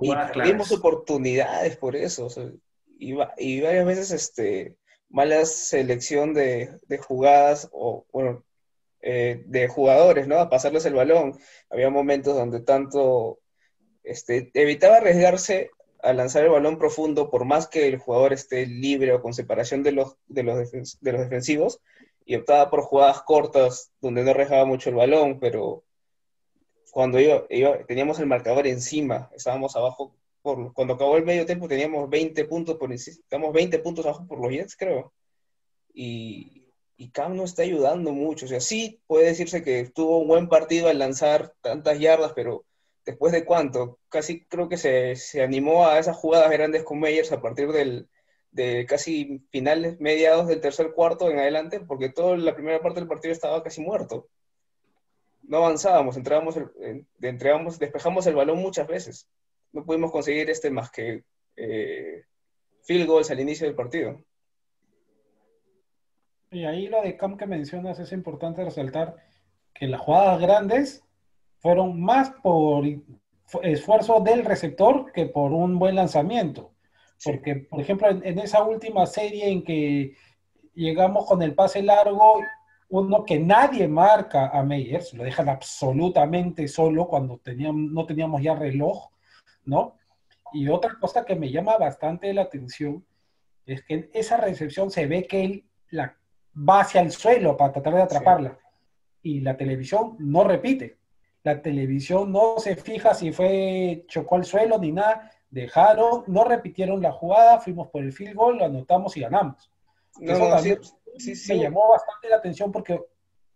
y 0.00 0.12
perdimos 0.12 0.72
oportunidades 0.72 1.76
por 1.76 1.94
eso. 1.94 2.26
O 2.26 2.30
sea, 2.30 2.50
y, 2.98 3.14
y, 3.38 3.60
varias 3.60 3.86
veces 3.86 4.10
este, 4.10 4.76
mala 5.08 5.44
selección 5.46 6.34
de, 6.34 6.78
de 6.88 6.98
jugadas 6.98 7.68
o, 7.72 8.04
bueno, 8.12 8.44
eh, 9.00 9.44
de 9.46 9.68
jugadores, 9.68 10.26
¿no? 10.26 10.38
A 10.38 10.50
pasarles 10.50 10.84
el 10.86 10.94
balón. 10.94 11.38
Había 11.70 11.88
momentos 11.90 12.34
donde 12.34 12.60
tanto 12.60 13.38
este, 14.02 14.50
evitaba 14.54 14.96
arriesgarse 14.96 15.70
a 16.08 16.12
lanzar 16.12 16.44
el 16.44 16.50
balón 16.50 16.78
profundo, 16.78 17.30
por 17.30 17.44
más 17.44 17.66
que 17.68 17.88
el 17.88 17.98
jugador 17.98 18.32
esté 18.32 18.66
libre 18.66 19.12
o 19.12 19.22
con 19.22 19.34
separación 19.34 19.82
de 19.82 19.92
los, 19.92 20.16
de 20.26 20.42
los, 20.42 20.70
de 21.00 21.12
los 21.12 21.20
defensivos, 21.22 21.80
y 22.24 22.34
optaba 22.36 22.70
por 22.70 22.82
jugadas 22.82 23.22
cortas 23.22 23.92
donde 24.00 24.24
no 24.24 24.32
rejaba 24.34 24.64
mucho 24.64 24.90
el 24.90 24.96
balón, 24.96 25.38
pero 25.40 25.84
cuando 26.90 27.20
iba, 27.20 27.44
iba- 27.50 27.84
teníamos 27.86 28.18
el 28.18 28.26
marcador 28.26 28.66
encima, 28.66 29.30
estábamos 29.34 29.76
abajo, 29.76 30.14
por, 30.42 30.72
cuando 30.72 30.94
acabó 30.94 31.16
el 31.16 31.24
medio 31.24 31.44
tiempo 31.44 31.68
teníamos 31.68 32.08
20 32.08 32.44
puntos 32.44 32.76
por 32.76 32.92
estamos 32.92 33.52
20 33.52 33.78
puntos 33.80 34.06
abajo 34.06 34.26
por 34.26 34.40
los 34.40 34.50
Jets, 34.50 34.76
creo. 34.76 35.12
Y, 35.92 36.64
y 36.96 37.10
Cam 37.10 37.36
no 37.36 37.44
está 37.44 37.62
ayudando 37.62 38.12
mucho. 38.12 38.46
O 38.46 38.48
sea, 38.48 38.60
sí 38.60 39.00
puede 39.06 39.26
decirse 39.26 39.62
que 39.62 39.90
tuvo 39.94 40.18
un 40.18 40.28
buen 40.28 40.48
partido 40.48 40.88
al 40.88 40.98
lanzar 40.98 41.54
tantas 41.60 41.98
yardas, 41.98 42.32
pero 42.34 42.64
después 43.06 43.32
de 43.32 43.44
cuánto, 43.44 44.00
casi 44.08 44.44
creo 44.44 44.68
que 44.68 44.76
se, 44.76 45.14
se 45.16 45.42
animó 45.42 45.86
a 45.86 45.98
esas 45.98 46.16
jugadas 46.16 46.50
grandes 46.50 46.82
con 46.82 46.98
Meyers 47.00 47.32
a 47.32 47.40
partir 47.40 47.70
del, 47.72 48.08
de 48.50 48.84
casi 48.84 49.46
finales, 49.50 50.00
mediados 50.00 50.48
del 50.48 50.60
tercer 50.60 50.92
cuarto 50.92 51.30
en 51.30 51.38
adelante, 51.38 51.80
porque 51.80 52.08
toda 52.08 52.36
la 52.36 52.54
primera 52.54 52.80
parte 52.80 53.00
del 53.00 53.08
partido 53.08 53.32
estaba 53.32 53.62
casi 53.62 53.80
muerto. 53.80 54.28
No 55.42 55.58
avanzábamos, 55.58 56.16
entrábamos, 56.16 56.56
entregamos, 57.20 57.78
despejamos 57.78 58.26
el 58.26 58.34
balón 58.34 58.58
muchas 58.58 58.88
veces. 58.88 59.28
No 59.72 59.84
pudimos 59.84 60.10
conseguir 60.10 60.50
este 60.50 60.70
más 60.70 60.90
que 60.90 61.22
eh, 61.54 62.24
field 62.82 63.06
goals 63.06 63.30
al 63.30 63.40
inicio 63.40 63.66
del 63.66 63.76
partido. 63.76 64.24
Y 66.50 66.64
ahí 66.64 66.88
lo 66.88 67.02
de 67.02 67.16
Cam 67.16 67.36
que 67.36 67.46
mencionas 67.46 68.00
es 68.00 68.10
importante 68.10 68.64
resaltar 68.64 69.16
que 69.74 69.86
las 69.86 70.00
jugadas 70.00 70.40
grandes 70.40 71.05
fueron 71.58 72.00
más 72.00 72.30
por 72.42 72.84
fu- 73.44 73.60
esfuerzo 73.62 74.20
del 74.20 74.44
receptor 74.44 75.12
que 75.12 75.26
por 75.26 75.52
un 75.52 75.78
buen 75.78 75.94
lanzamiento. 75.96 76.72
Porque, 77.24 77.56
por 77.56 77.80
ejemplo, 77.80 78.08
en, 78.08 78.24
en 78.26 78.38
esa 78.38 78.62
última 78.62 79.06
serie 79.06 79.48
en 79.48 79.64
que 79.64 80.14
llegamos 80.74 81.26
con 81.26 81.42
el 81.42 81.54
pase 81.54 81.82
largo, 81.82 82.40
uno 82.88 83.24
que 83.24 83.38
nadie 83.38 83.88
marca 83.88 84.48
a 84.48 84.62
Meyers, 84.62 85.14
lo 85.14 85.24
dejan 85.24 85.48
absolutamente 85.48 86.68
solo 86.68 87.08
cuando 87.08 87.38
teníamos, 87.38 87.90
no 87.90 88.06
teníamos 88.06 88.42
ya 88.42 88.54
reloj, 88.54 89.08
¿no? 89.64 89.96
Y 90.52 90.68
otra 90.68 90.96
cosa 91.00 91.24
que 91.24 91.34
me 91.34 91.50
llama 91.50 91.76
bastante 91.78 92.32
la 92.32 92.42
atención 92.42 93.04
es 93.64 93.82
que 93.84 93.94
en 93.94 94.10
esa 94.12 94.36
recepción 94.36 94.90
se 94.90 95.06
ve 95.06 95.26
que 95.26 95.44
él 95.44 95.64
la 95.90 96.16
va 96.56 96.80
hacia 96.80 97.00
el 97.00 97.10
suelo 97.10 97.56
para 97.56 97.72
tratar 97.72 97.94
de 97.94 98.02
atraparla. 98.02 98.58
Y 99.22 99.40
la 99.40 99.56
televisión 99.56 100.14
no 100.20 100.44
repite. 100.44 100.98
La 101.46 101.62
televisión 101.62 102.32
no 102.32 102.58
se 102.58 102.74
fija 102.74 103.14
si 103.14 103.30
fue 103.30 104.04
chocó 104.08 104.34
al 104.34 104.44
suelo 104.44 104.80
ni 104.80 104.90
nada. 104.90 105.30
Dejaron, 105.48 106.24
no 106.26 106.42
repitieron 106.42 107.00
la 107.00 107.12
jugada, 107.12 107.60
fuimos 107.60 107.86
por 107.86 108.02
el 108.02 108.12
field 108.12 108.34
goal, 108.34 108.58
lo 108.58 108.64
anotamos 108.64 109.16
y 109.16 109.20
ganamos. 109.20 109.70
No, 110.18 110.32
Eso 110.32 110.48
también 110.48 110.82
sí, 110.82 111.36
sí, 111.36 111.52
me 111.52 111.58
sí. 111.58 111.62
llamó 111.62 111.88
bastante 111.90 112.30
la 112.30 112.38
atención 112.38 112.72
porque 112.72 113.00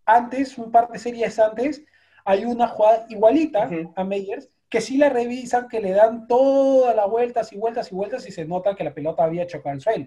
antes, 0.04 0.56
un 0.56 0.70
par 0.70 0.88
de 0.88 1.00
series 1.00 1.36
antes, 1.40 1.82
hay 2.24 2.44
una 2.44 2.68
jugada 2.68 3.06
igualita 3.08 3.68
a 3.96 4.04
Meyers 4.04 4.48
que 4.68 4.80
sí 4.80 4.96
la 4.96 5.08
revisan, 5.08 5.66
que 5.66 5.80
le 5.80 5.90
dan 5.90 6.28
todas 6.28 6.94
las 6.94 7.10
vueltas 7.10 7.52
y 7.52 7.58
vueltas 7.58 7.90
y 7.90 7.96
vueltas 7.96 8.24
y 8.28 8.30
se 8.30 8.44
nota 8.44 8.76
que 8.76 8.84
la 8.84 8.94
pelota 8.94 9.24
había 9.24 9.48
chocado 9.48 9.74
al 9.74 9.80
suelo. 9.80 10.06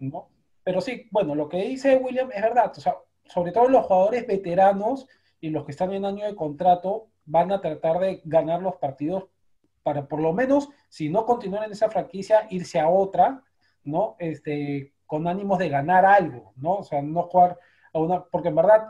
¿no? 0.00 0.30
Pero 0.64 0.80
sí, 0.80 1.06
bueno, 1.12 1.36
lo 1.36 1.48
que 1.48 1.58
dice 1.58 1.94
William 1.94 2.28
es 2.34 2.42
verdad, 2.42 2.72
o 2.76 2.80
sea, 2.80 2.96
sobre 3.22 3.52
todo 3.52 3.68
los 3.68 3.86
jugadores 3.86 4.26
veteranos 4.26 5.06
y 5.40 5.50
los 5.50 5.64
que 5.64 5.72
están 5.72 5.92
en 5.92 6.04
año 6.04 6.26
de 6.26 6.34
contrato 6.34 7.08
van 7.26 7.52
a 7.52 7.60
tratar 7.60 7.98
de 8.00 8.22
ganar 8.24 8.62
los 8.62 8.76
partidos 8.76 9.26
para 9.82 10.06
por 10.06 10.20
lo 10.20 10.32
menos, 10.32 10.68
si 10.88 11.08
no 11.08 11.24
continuar 11.24 11.64
en 11.64 11.72
esa 11.72 11.88
franquicia, 11.90 12.46
irse 12.50 12.78
a 12.80 12.88
otra, 12.88 13.42
¿no? 13.84 14.16
Este, 14.18 14.92
con 15.06 15.26
ánimos 15.26 15.58
de 15.58 15.68
ganar 15.70 16.04
algo, 16.04 16.52
¿no? 16.56 16.74
O 16.76 16.82
sea, 16.82 17.00
no 17.00 17.22
jugar 17.24 17.58
a 17.92 17.98
una, 17.98 18.24
porque 18.24 18.48
en 18.48 18.56
verdad, 18.56 18.88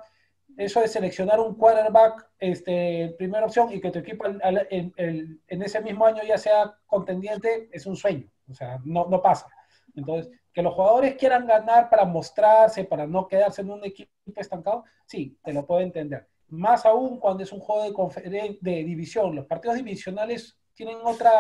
eso 0.57 0.81
de 0.81 0.89
seleccionar 0.89 1.39
un 1.39 1.55
quarterback, 1.55 2.29
este, 2.39 3.15
primera 3.17 3.47
opción, 3.47 3.71
y 3.73 3.81
que 3.81 3.91
tu 3.93 4.01
equipo 4.01 4.25
al- 4.25 4.67
el- 4.71 5.41
en 5.47 5.63
ese 5.63 5.81
mismo 5.81 6.05
año 6.05 6.23
ya 6.27 6.37
sea 6.37 6.75
contendiente, 6.87 7.69
es 7.73 7.87
un 7.87 7.95
sueño, 7.95 8.29
o 8.51 8.55
sea, 8.55 8.81
no, 8.85 9.07
no 9.09 9.23
pasa. 9.23 9.47
Entonces, 9.95 10.33
que 10.53 10.63
los 10.63 10.75
jugadores 10.75 11.15
quieran 11.15 11.47
ganar 11.47 11.89
para 11.89 12.05
mostrarse, 12.05 12.85
para 12.85 13.07
no 13.07 13.29
quedarse 13.29 13.63
en 13.63 13.71
un 13.71 13.85
equipo 13.85 14.11
estancado, 14.35 14.85
sí, 15.07 15.39
te 15.45 15.53
lo 15.53 15.65
puedo 15.65 15.81
entender. 15.81 16.27
Más 16.49 16.87
aún 16.87 17.19
cuando 17.19 17.43
es 17.43 17.53
un 17.53 17.61
juego 17.61 18.11
de, 18.15 18.59
de 18.61 18.85
división. 18.85 19.35
Los 19.35 19.47
partidos 19.47 19.77
divisionales 19.77 20.59
tienen 20.75 20.99
otra, 21.05 21.31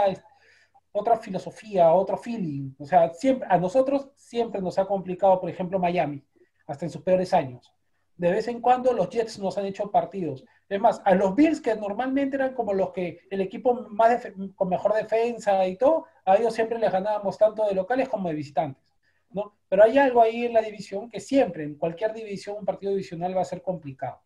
otra 0.93 1.17
filosofía, 1.17 1.93
otro 1.93 2.17
feeling. 2.17 2.73
O 2.79 2.85
sea, 2.85 3.13
siempre, 3.15 3.49
a 3.51 3.59
nosotros 3.59 4.11
siempre 4.17 4.61
nos 4.61 4.79
ha 4.79 4.87
complicado, 4.87 5.41
por 5.41 5.51
ejemplo, 5.51 5.79
Miami, 5.79 6.25
hasta 6.67 6.85
en 6.85 6.91
sus 6.91 7.03
peores 7.03 7.33
años. 7.33 7.73
De 8.17 8.33
vez 8.33 8.49
en 8.49 8.61
cuando 8.61 8.93
los 8.93 9.09
Jets 9.09 9.39
nos 9.39 9.57
han 9.57 9.67
hecho 9.67 9.91
partidos. 9.91 10.45
Es 10.69 10.81
más, 10.81 11.01
a 11.05 11.15
los 11.15 11.35
Bills, 11.37 11.61
que 11.61 11.75
normalmente 11.77 12.37
eran 12.37 12.53
como 12.53 12.75
los 12.75 12.91
que 12.93 13.21
el 13.31 13.41
equipo 13.41 13.75
más 13.91 14.27
con 14.57 14.69
mejor 14.69 14.93
defensa 14.95 15.67
y 15.67 15.77
todo, 15.77 16.07
a 16.25 16.37
ellos 16.37 16.53
siempre 16.53 16.79
les 16.79 16.93
ganábamos 16.93 17.39
tanto 17.39 17.65
de 17.67 17.75
locales 17.75 18.09
como 18.09 18.29
de 18.29 18.35
visitantes. 18.35 18.83
¿no? 19.31 19.57
Pero 19.69 19.85
hay 19.85 19.99
algo 19.99 20.21
ahí 20.21 20.47
en 20.47 20.53
la 20.53 20.63
división 20.63 21.09
que 21.09 21.21
siempre, 21.21 21.63
en 21.63 21.77
cualquier 21.77 22.13
división, 22.13 22.57
un 22.59 22.65
partido 22.65 22.93
divisional 22.93 23.37
va 23.37 23.43
a 23.43 23.47
ser 23.47 23.63
complicado. 23.63 24.21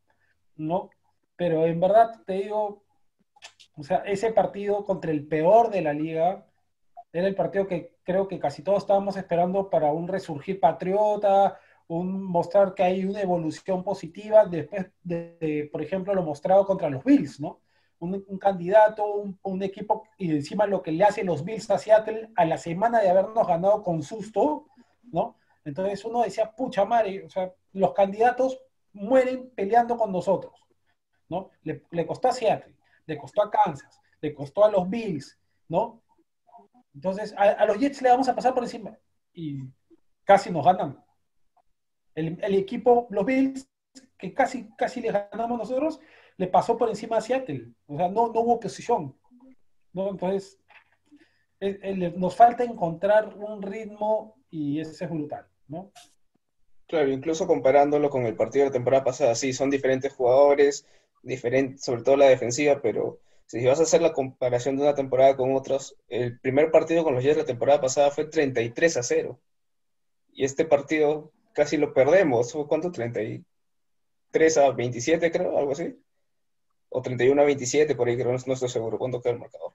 ¿No? 0.66 0.90
Pero 1.36 1.66
en 1.66 1.80
verdad 1.80 2.22
te 2.26 2.34
digo, 2.34 2.82
o 3.76 3.82
sea, 3.82 3.98
ese 3.98 4.32
partido 4.32 4.84
contra 4.84 5.10
el 5.10 5.26
peor 5.26 5.70
de 5.70 5.82
la 5.82 5.92
liga 5.92 6.46
era 7.12 7.26
el 7.26 7.34
partido 7.34 7.66
que 7.66 7.96
creo 8.04 8.28
que 8.28 8.38
casi 8.38 8.62
todos 8.62 8.78
estábamos 8.78 9.16
esperando 9.16 9.68
para 9.68 9.92
un 9.92 10.08
resurgir 10.08 10.60
patriota, 10.60 11.58
un 11.88 12.22
mostrar 12.22 12.74
que 12.74 12.82
hay 12.82 13.04
una 13.04 13.20
evolución 13.20 13.84
positiva 13.84 14.46
después 14.46 14.86
de, 15.02 15.68
por 15.70 15.82
ejemplo, 15.82 16.14
lo 16.14 16.22
mostrado 16.22 16.64
contra 16.64 16.88
los 16.88 17.04
Bills, 17.04 17.40
¿no? 17.40 17.60
Un, 17.98 18.24
candidato, 18.38 19.14
un, 19.14 19.38
un, 19.42 19.62
equipo, 19.62 20.08
y 20.18 20.32
encima 20.32 20.66
lo 20.66 20.82
que 20.82 20.90
le 20.90 21.04
hacen 21.04 21.26
los 21.26 21.44
Bills 21.44 21.70
a 21.70 21.78
Seattle 21.78 22.30
a 22.34 22.44
la 22.44 22.58
semana 22.58 23.00
de 23.00 23.08
habernos 23.08 23.46
ganado 23.46 23.80
con 23.84 24.02
susto, 24.02 24.66
¿no? 25.12 25.36
Entonces 25.64 26.04
uno 26.04 26.22
decía, 26.22 26.50
pucha 26.50 26.84
madre, 26.84 27.24
o 27.24 27.30
sea, 27.30 27.52
los 27.72 27.92
candidatos 27.92 28.58
mueren 28.92 29.50
peleando 29.54 29.96
con 29.96 30.12
nosotros, 30.12 30.52
¿no? 31.28 31.50
Le, 31.62 32.06
costó 32.06 32.28
a 32.28 32.32
Seattle, 32.32 32.76
le 33.06 33.16
costó 33.16 33.42
a 33.42 33.50
Kansas, 33.50 34.00
le 34.20 34.34
costó 34.34 34.64
a 34.64 34.70
los 34.70 34.88
Bills, 34.88 35.38
¿no? 35.68 36.02
Entonces, 36.94 37.34
a, 37.36 37.64
los 37.66 37.78
Jets 37.78 38.02
le 38.02 38.10
vamos 38.10 38.28
a 38.28 38.34
pasar 38.34 38.54
por 38.54 38.62
encima 38.62 38.96
y 39.32 39.62
casi 40.24 40.50
nos 40.50 40.64
ganan. 40.64 41.02
El, 42.14 42.54
equipo, 42.54 43.06
los 43.10 43.24
Bills, 43.24 43.66
que 44.18 44.34
casi, 44.34 44.68
casi 44.76 45.00
le 45.00 45.10
ganamos 45.10 45.58
nosotros, 45.58 46.00
le 46.36 46.46
pasó 46.46 46.76
por 46.76 46.90
encima 46.90 47.16
a 47.16 47.20
Seattle. 47.22 47.72
O 47.86 47.96
sea, 47.96 48.08
no, 48.08 48.28
no 48.28 48.40
hubo 48.40 48.54
oposición. 48.54 49.16
¿no? 49.92 50.10
Entonces, 50.10 50.60
nos 52.16 52.36
falta 52.36 52.64
encontrar 52.64 53.34
un 53.36 53.62
ritmo 53.62 54.36
y 54.50 54.80
ese 54.80 55.04
es 55.04 55.10
brutal, 55.10 55.46
¿no? 55.68 55.92
Claro, 56.92 57.10
incluso 57.10 57.46
comparándolo 57.46 58.10
con 58.10 58.26
el 58.26 58.36
partido 58.36 58.64
de 58.64 58.68
la 58.68 58.74
temporada 58.74 59.02
pasada, 59.02 59.34
sí, 59.34 59.54
son 59.54 59.70
diferentes 59.70 60.12
jugadores, 60.12 60.86
diferentes, 61.22 61.82
sobre 61.82 62.02
todo 62.02 62.16
la 62.18 62.26
defensiva, 62.28 62.82
pero 62.82 63.18
si 63.46 63.64
vas 63.64 63.80
a 63.80 63.84
hacer 63.84 64.02
la 64.02 64.12
comparación 64.12 64.76
de 64.76 64.82
una 64.82 64.94
temporada 64.94 65.34
con 65.34 65.56
otras, 65.56 65.96
el 66.08 66.38
primer 66.40 66.70
partido 66.70 67.02
con 67.02 67.14
los 67.14 67.24
Jets 67.24 67.38
la 67.38 67.44
temporada 67.46 67.80
pasada 67.80 68.10
fue 68.10 68.26
33 68.26 68.98
a 68.98 69.02
0. 69.02 69.40
Y 70.34 70.44
este 70.44 70.66
partido 70.66 71.32
casi 71.54 71.78
lo 71.78 71.94
perdemos. 71.94 72.52
¿Fue 72.52 72.66
cuánto? 72.68 72.92
33 72.92 74.58
a 74.58 74.70
27, 74.72 75.30
creo, 75.30 75.58
algo 75.58 75.72
así. 75.72 75.96
O 76.90 77.02
31 77.02 77.40
a 77.42 77.44
27, 77.46 77.94
por 77.94 78.08
ahí 78.08 78.16
creo, 78.16 78.32
no, 78.32 78.38
no 78.46 78.54
estoy 78.54 78.68
seguro 78.68 78.98
cuánto 78.98 79.20
queda 79.22 79.32
el 79.34 79.40
marcador. 79.40 79.72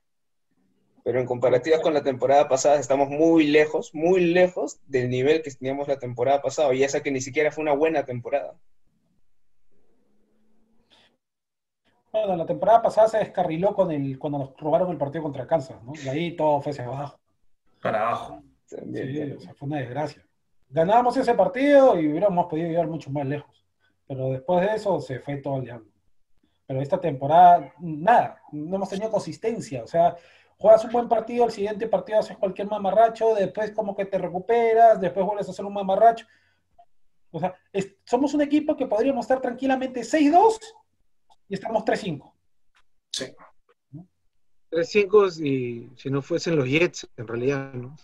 Pero 1.08 1.22
en 1.22 1.26
comparativa 1.26 1.80
con 1.80 1.94
la 1.94 2.04
temporada 2.04 2.50
pasada, 2.50 2.82
estamos 2.82 3.08
muy 3.08 3.48
lejos, 3.48 3.96
muy 3.96 4.20
lejos 4.20 4.82
del 4.88 5.10
nivel 5.10 5.42
que 5.42 5.52
teníamos 5.52 5.88
la 5.88 5.98
temporada 5.98 6.42
pasada. 6.42 6.74
Y 6.74 6.84
esa 6.84 7.02
que 7.02 7.12
ni 7.12 7.22
siquiera 7.22 7.50
fue 7.50 7.62
una 7.62 7.72
buena 7.72 8.04
temporada. 8.04 8.56
Bueno, 12.12 12.36
la 12.36 12.46
temporada 12.46 12.82
pasada 12.82 13.08
se 13.08 13.20
descarriló 13.20 13.74
con 13.74 13.90
el, 13.90 14.20
cuando 14.20 14.40
nos 14.40 14.58
robaron 14.58 14.92
el 14.92 14.98
partido 14.98 15.24
contra 15.24 15.48
Kansas, 15.48 15.82
¿no? 15.82 15.94
Y 15.96 16.10
ahí 16.10 16.36
todo 16.36 16.60
fue 16.60 16.74
hacia 16.74 16.84
abajo. 16.84 17.18
Para 17.82 18.10
abajo. 18.10 18.44
También, 18.70 19.08
sí, 19.08 19.32
o 19.32 19.40
sea, 19.40 19.54
fue 19.54 19.70
una 19.70 19.78
desgracia. 19.78 20.28
Ganábamos 20.68 21.16
ese 21.16 21.34
partido 21.36 21.98
y 21.98 22.10
hubiéramos 22.10 22.48
podido 22.48 22.68
llegar 22.68 22.88
mucho 22.88 23.10
más 23.12 23.26
lejos. 23.26 23.66
Pero 24.10 24.32
después 24.32 24.60
de 24.60 24.76
eso 24.76 25.00
se 25.00 25.22
fue 25.22 25.38
todo 25.38 25.56
al 25.56 25.64
diablo. 25.64 25.90
Pero 26.66 26.82
esta 26.82 27.00
temporada, 27.00 27.72
nada, 27.80 28.42
no 28.52 28.76
hemos 28.76 28.90
tenido 28.90 29.10
consistencia. 29.10 29.86
O 29.86 29.88
sea, 29.88 30.18
juegas 30.58 30.84
un 30.86 30.92
buen 30.92 31.08
partido, 31.08 31.46
el 31.46 31.52
siguiente 31.52 31.88
partido 31.88 32.20
haces 32.20 32.38
cualquier 32.38 32.68
mamarracho, 32.68 33.36
después 33.36 33.72
como 33.72 33.96
que 33.96 34.06
te 34.06 34.18
recuperas, 34.18 35.00
después 35.00 35.26
vuelves 35.26 35.48
a 35.48 35.52
hacer 35.52 35.66
un 35.66 35.74
mamarracho. 35.74 36.26
O 37.32 37.40
sea, 37.40 37.56
es, 37.72 37.96
somos 38.06 38.34
un 38.34 38.42
equipo 38.42 38.76
que 38.76 38.88
podríamos 38.88 39.26
estar 39.26 39.42
tranquilamente 39.42 40.02
6-2 40.02 40.60
y 41.50 41.54
estamos 41.54 41.84
3-5. 41.84 42.34
Sí. 43.12 43.26
3-5 44.72 45.46
y 45.46 45.92
si 45.96 46.10
no 46.10 46.22
fuesen 46.22 46.56
los 46.56 46.68
Jets, 46.68 47.08
en 47.18 47.28
realidad, 47.28 47.74
¿no? 47.74 47.96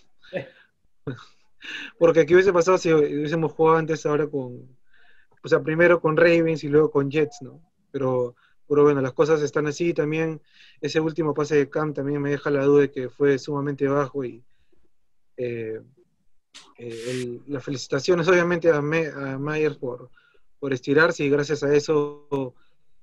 Porque 1.97 2.21
aquí 2.21 2.33
hubiese 2.33 2.53
pasado 2.53 2.77
si 2.77 2.91
hubiésemos 2.91 3.53
jugado 3.53 3.77
antes 3.77 4.05
ahora 4.05 4.27
con, 4.27 4.77
o 5.43 5.47
sea, 5.47 5.61
primero 5.61 5.99
con 5.99 6.17
Ravens 6.17 6.63
y 6.63 6.69
luego 6.69 6.91
con 6.91 7.09
Jets, 7.09 7.41
¿no? 7.41 7.61
Pero, 7.91 8.35
pero 8.67 8.83
bueno, 8.83 9.01
las 9.01 9.13
cosas 9.13 9.41
están 9.41 9.67
así. 9.67 9.93
También 9.93 10.41
ese 10.81 10.99
último 10.99 11.33
pase 11.33 11.55
de 11.55 11.69
Cam 11.69 11.93
también 11.93 12.21
me 12.21 12.31
deja 12.31 12.49
la 12.49 12.63
duda 12.65 12.81
de 12.81 12.91
que 12.91 13.09
fue 13.09 13.37
sumamente 13.39 13.87
bajo 13.87 14.23
y 14.23 14.43
eh, 15.37 15.81
eh, 16.77 17.03
el- 17.09 17.41
las 17.47 17.63
felicitaciones 17.63 18.27
obviamente 18.27 18.69
a, 18.71 18.81
Me- 18.81 19.07
a 19.07 19.37
Myers 19.37 19.77
por, 19.77 20.09
por 20.59 20.73
estirarse 20.73 21.23
y 21.23 21.29
gracias 21.29 21.63
a 21.63 21.73
eso 21.73 22.55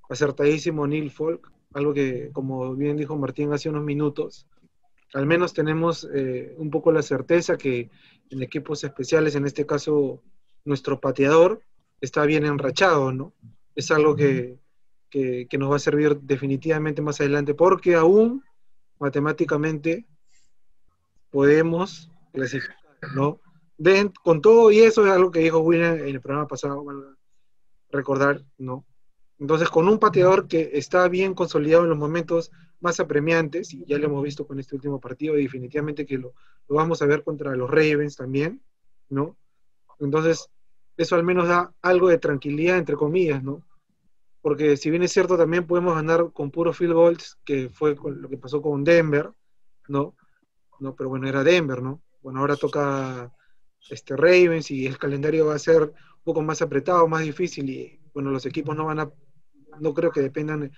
acertadísimo 0.09 0.87
Neil 0.87 1.11
Folk, 1.11 1.53
algo 1.75 1.93
que 1.95 2.31
como 2.33 2.75
bien 2.75 2.97
dijo 2.97 3.17
Martín 3.17 3.53
hace 3.53 3.69
unos 3.69 3.85
minutos, 3.85 4.47
al 5.15 5.27
menos 5.27 5.53
tenemos 5.55 6.09
eh, 6.15 6.55
un 6.59 6.71
poco 6.71 6.93
la 6.93 7.03
certeza 7.03 7.57
que 7.57 7.91
en 8.31 8.43
equipos 8.43 8.85
especiales, 8.85 9.35
en 9.35 9.47
este 9.47 9.67
caso 9.67 10.23
nuestro 10.65 11.01
pateador, 11.01 11.63
está 12.01 12.25
bien 12.27 12.45
enrachado, 12.45 13.13
¿no? 13.13 13.33
Es 13.75 13.91
algo 13.91 14.15
que, 14.17 14.59
que- 15.11 15.49
nos 15.59 15.71
va 15.71 15.77
a 15.77 15.81
servir 15.81 16.19
definitivamente 16.21 17.03
más 17.03 17.21
adelante, 17.21 17.55
porque 17.55 17.95
aún 17.95 18.43
matemáticamente 18.99 20.07
podemos 21.31 22.11
clasificar, 22.33 22.77
¿no? 23.15 23.41
Con 24.23 24.41
todo, 24.41 24.71
y 24.71 24.81
eso 24.81 25.07
es 25.07 25.13
algo 25.13 25.31
que 25.31 25.41
dijo 25.41 25.59
William 25.59 25.99
en 25.99 26.09
el 26.09 26.21
programa 26.21 26.47
pasado, 26.47 26.85
recordar, 27.91 28.43
¿no? 28.59 28.85
Entonces, 29.39 29.71
con 29.71 29.89
un 29.89 29.99
pateador 29.99 30.47
que 30.47 30.71
está 30.75 31.09
bien 31.09 31.35
consolidado 31.35 31.85
en 31.85 31.91
los 31.91 31.99
momentos 31.99 32.51
más 32.81 33.01
apremiantes, 33.01 33.73
y 33.73 33.85
ya 33.87 33.99
lo 33.99 34.07
hemos 34.07 34.23
visto 34.23 34.47
con 34.47 34.59
este 34.61 34.75
último 34.75 35.01
partido, 35.01 35.39
y 35.39 35.45
definitivamente 35.45 36.05
que 36.05 36.19
lo, 36.19 36.35
lo 36.69 36.77
vamos 36.77 37.01
a 37.01 37.07
ver 37.07 37.23
contra 37.25 37.57
los 37.57 37.71
Ravens 37.71 38.17
también, 38.17 38.63
¿no? 39.09 39.37
Entonces, 39.99 40.49
eso 40.97 41.17
al 41.17 41.25
menos 41.25 41.49
da 41.49 41.73
algo 41.81 42.09
de 42.09 42.19
tranquilidad, 42.19 42.77
entre 42.77 42.97
comillas, 42.97 43.43
¿no? 43.43 43.63
Porque 44.43 44.77
si 44.77 44.91
bien 44.91 45.03
es 45.03 45.13
cierto, 45.13 45.37
también 45.37 45.67
podemos 45.67 45.95
ganar 45.95 46.33
con 46.33 46.51
puros 46.51 46.77
field 46.77 46.95
goals, 46.95 47.39
que 47.45 47.69
fue 47.69 47.95
con 47.95 48.23
lo 48.23 48.29
que 48.29 48.39
pasó 48.39 48.63
con 48.63 48.85
Denver, 48.85 49.31
¿no? 49.89 50.17
¿no? 50.79 50.95
Pero 50.95 51.11
bueno, 51.11 51.29
era 51.29 51.45
Denver, 51.45 51.83
¿no? 51.83 52.03
Bueno, 52.23 52.41
ahora 52.41 52.57
toca 52.57 53.33
este 53.89 54.17
Ravens 54.17 54.71
y 54.71 54.87
el 54.87 54.99
calendario 54.99 55.47
va 55.47 55.55
a 55.55 55.59
ser 55.59 55.83
un 55.83 56.25
poco 56.25 56.43
más 56.43 56.63
apretado, 56.63 57.07
más 57.09 57.23
difícil 57.23 57.69
y 57.69 58.01
bueno, 58.13 58.31
los 58.31 58.45
equipos 58.47 58.77
no 58.77 58.87
van 58.87 59.01
a, 59.01 59.11
no 59.79 59.95
creo 59.95 60.11
que 60.11 60.21
dependan, 60.21 60.73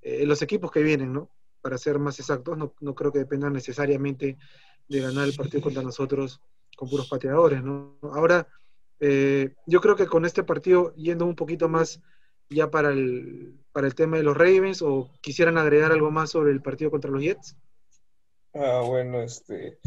eh, 0.00 0.26
los 0.26 0.42
equipos 0.42 0.70
que 0.70 0.82
vienen, 0.82 1.12
¿no? 1.12 1.30
Para 1.60 1.78
ser 1.78 1.98
más 1.98 2.18
exactos, 2.18 2.58
no, 2.58 2.74
no 2.80 2.94
creo 2.94 3.12
que 3.12 3.20
dependan 3.20 3.52
necesariamente 3.52 4.36
de 4.88 5.00
ganar 5.00 5.28
el 5.28 5.34
partido 5.34 5.62
contra 5.62 5.82
nosotros 5.82 6.40
con 6.76 6.88
puros 6.88 7.08
pateadores, 7.08 7.62
¿no? 7.62 7.98
Ahora, 8.02 8.48
eh, 9.00 9.54
yo 9.66 9.80
creo 9.80 9.96
que 9.96 10.06
con 10.06 10.24
este 10.24 10.42
partido, 10.42 10.94
yendo 10.94 11.24
un 11.24 11.36
poquito 11.36 11.68
más 11.68 12.00
ya 12.52 12.70
para 12.70 12.90
el, 12.90 13.58
para 13.72 13.86
el 13.86 13.94
tema 13.94 14.16
de 14.16 14.22
los 14.22 14.36
Ravens, 14.36 14.82
o 14.82 15.10
quisieran 15.20 15.58
agregar 15.58 15.92
algo 15.92 16.10
más 16.10 16.30
sobre 16.30 16.52
el 16.52 16.62
partido 16.62 16.90
contra 16.90 17.10
los 17.10 17.22
Jets. 17.22 17.56
Ah, 18.54 18.82
bueno, 18.86 19.22
este. 19.22 19.78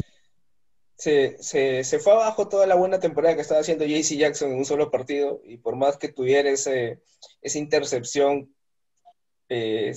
Se, 0.98 1.36
se, 1.41 1.84
se 1.84 2.00
fue 2.00 2.13
abajo 2.13 2.48
toda 2.48 2.65
la 2.67 2.75
buena 2.75 3.00
temporada 3.00 3.36
que 3.36 3.41
estaba 3.41 3.60
haciendo 3.60 3.86
JC 3.86 4.17
Jackson 4.17 4.51
en 4.51 4.57
un 4.57 4.65
solo 4.65 4.91
partido, 4.91 5.41
y 5.43 5.57
por 5.57 5.75
más 5.75 5.98
que 5.98 6.07
tuviera 6.07 6.50
ese, 6.50 7.01
esa 7.41 7.57
intercepción, 7.57 8.55
eh, 9.50 9.93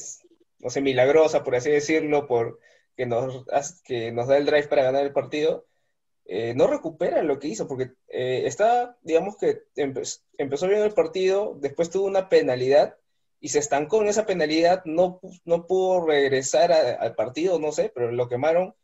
no 0.58 0.70
sé, 0.70 0.80
milagrosa, 0.80 1.44
por 1.44 1.54
así 1.54 1.70
decirlo, 1.70 2.26
por, 2.26 2.58
que, 2.96 3.06
nos, 3.06 3.44
que 3.84 4.10
nos 4.10 4.26
da 4.26 4.36
el 4.38 4.46
drive 4.46 4.66
para 4.66 4.82
ganar 4.82 5.04
el 5.04 5.12
partido, 5.12 5.66
eh, 6.28 6.54
no 6.54 6.66
recupera 6.68 7.22
lo 7.22 7.38
que 7.38 7.48
hizo, 7.48 7.66
porque 7.66 7.92
eh, 8.08 8.42
está, 8.46 8.96
digamos 9.02 9.36
que 9.36 9.64
empe- 9.76 10.20
empezó 10.36 10.68
bien 10.68 10.82
el 10.82 10.92
partido, 10.92 11.56
después 11.60 11.90
tuvo 11.90 12.06
una 12.06 12.28
penalidad 12.28 12.96
y 13.40 13.48
se 13.48 13.58
estancó 13.60 14.02
en 14.02 14.08
esa 14.08 14.26
penalidad, 14.26 14.82
no, 14.84 15.20
no 15.44 15.66
pudo 15.66 16.06
regresar 16.06 16.72
al 16.72 17.14
partido, 17.14 17.58
no 17.58 17.72
sé, 17.72 17.90
pero 17.94 18.12
lo 18.12 18.28
quemaron, 18.28 18.74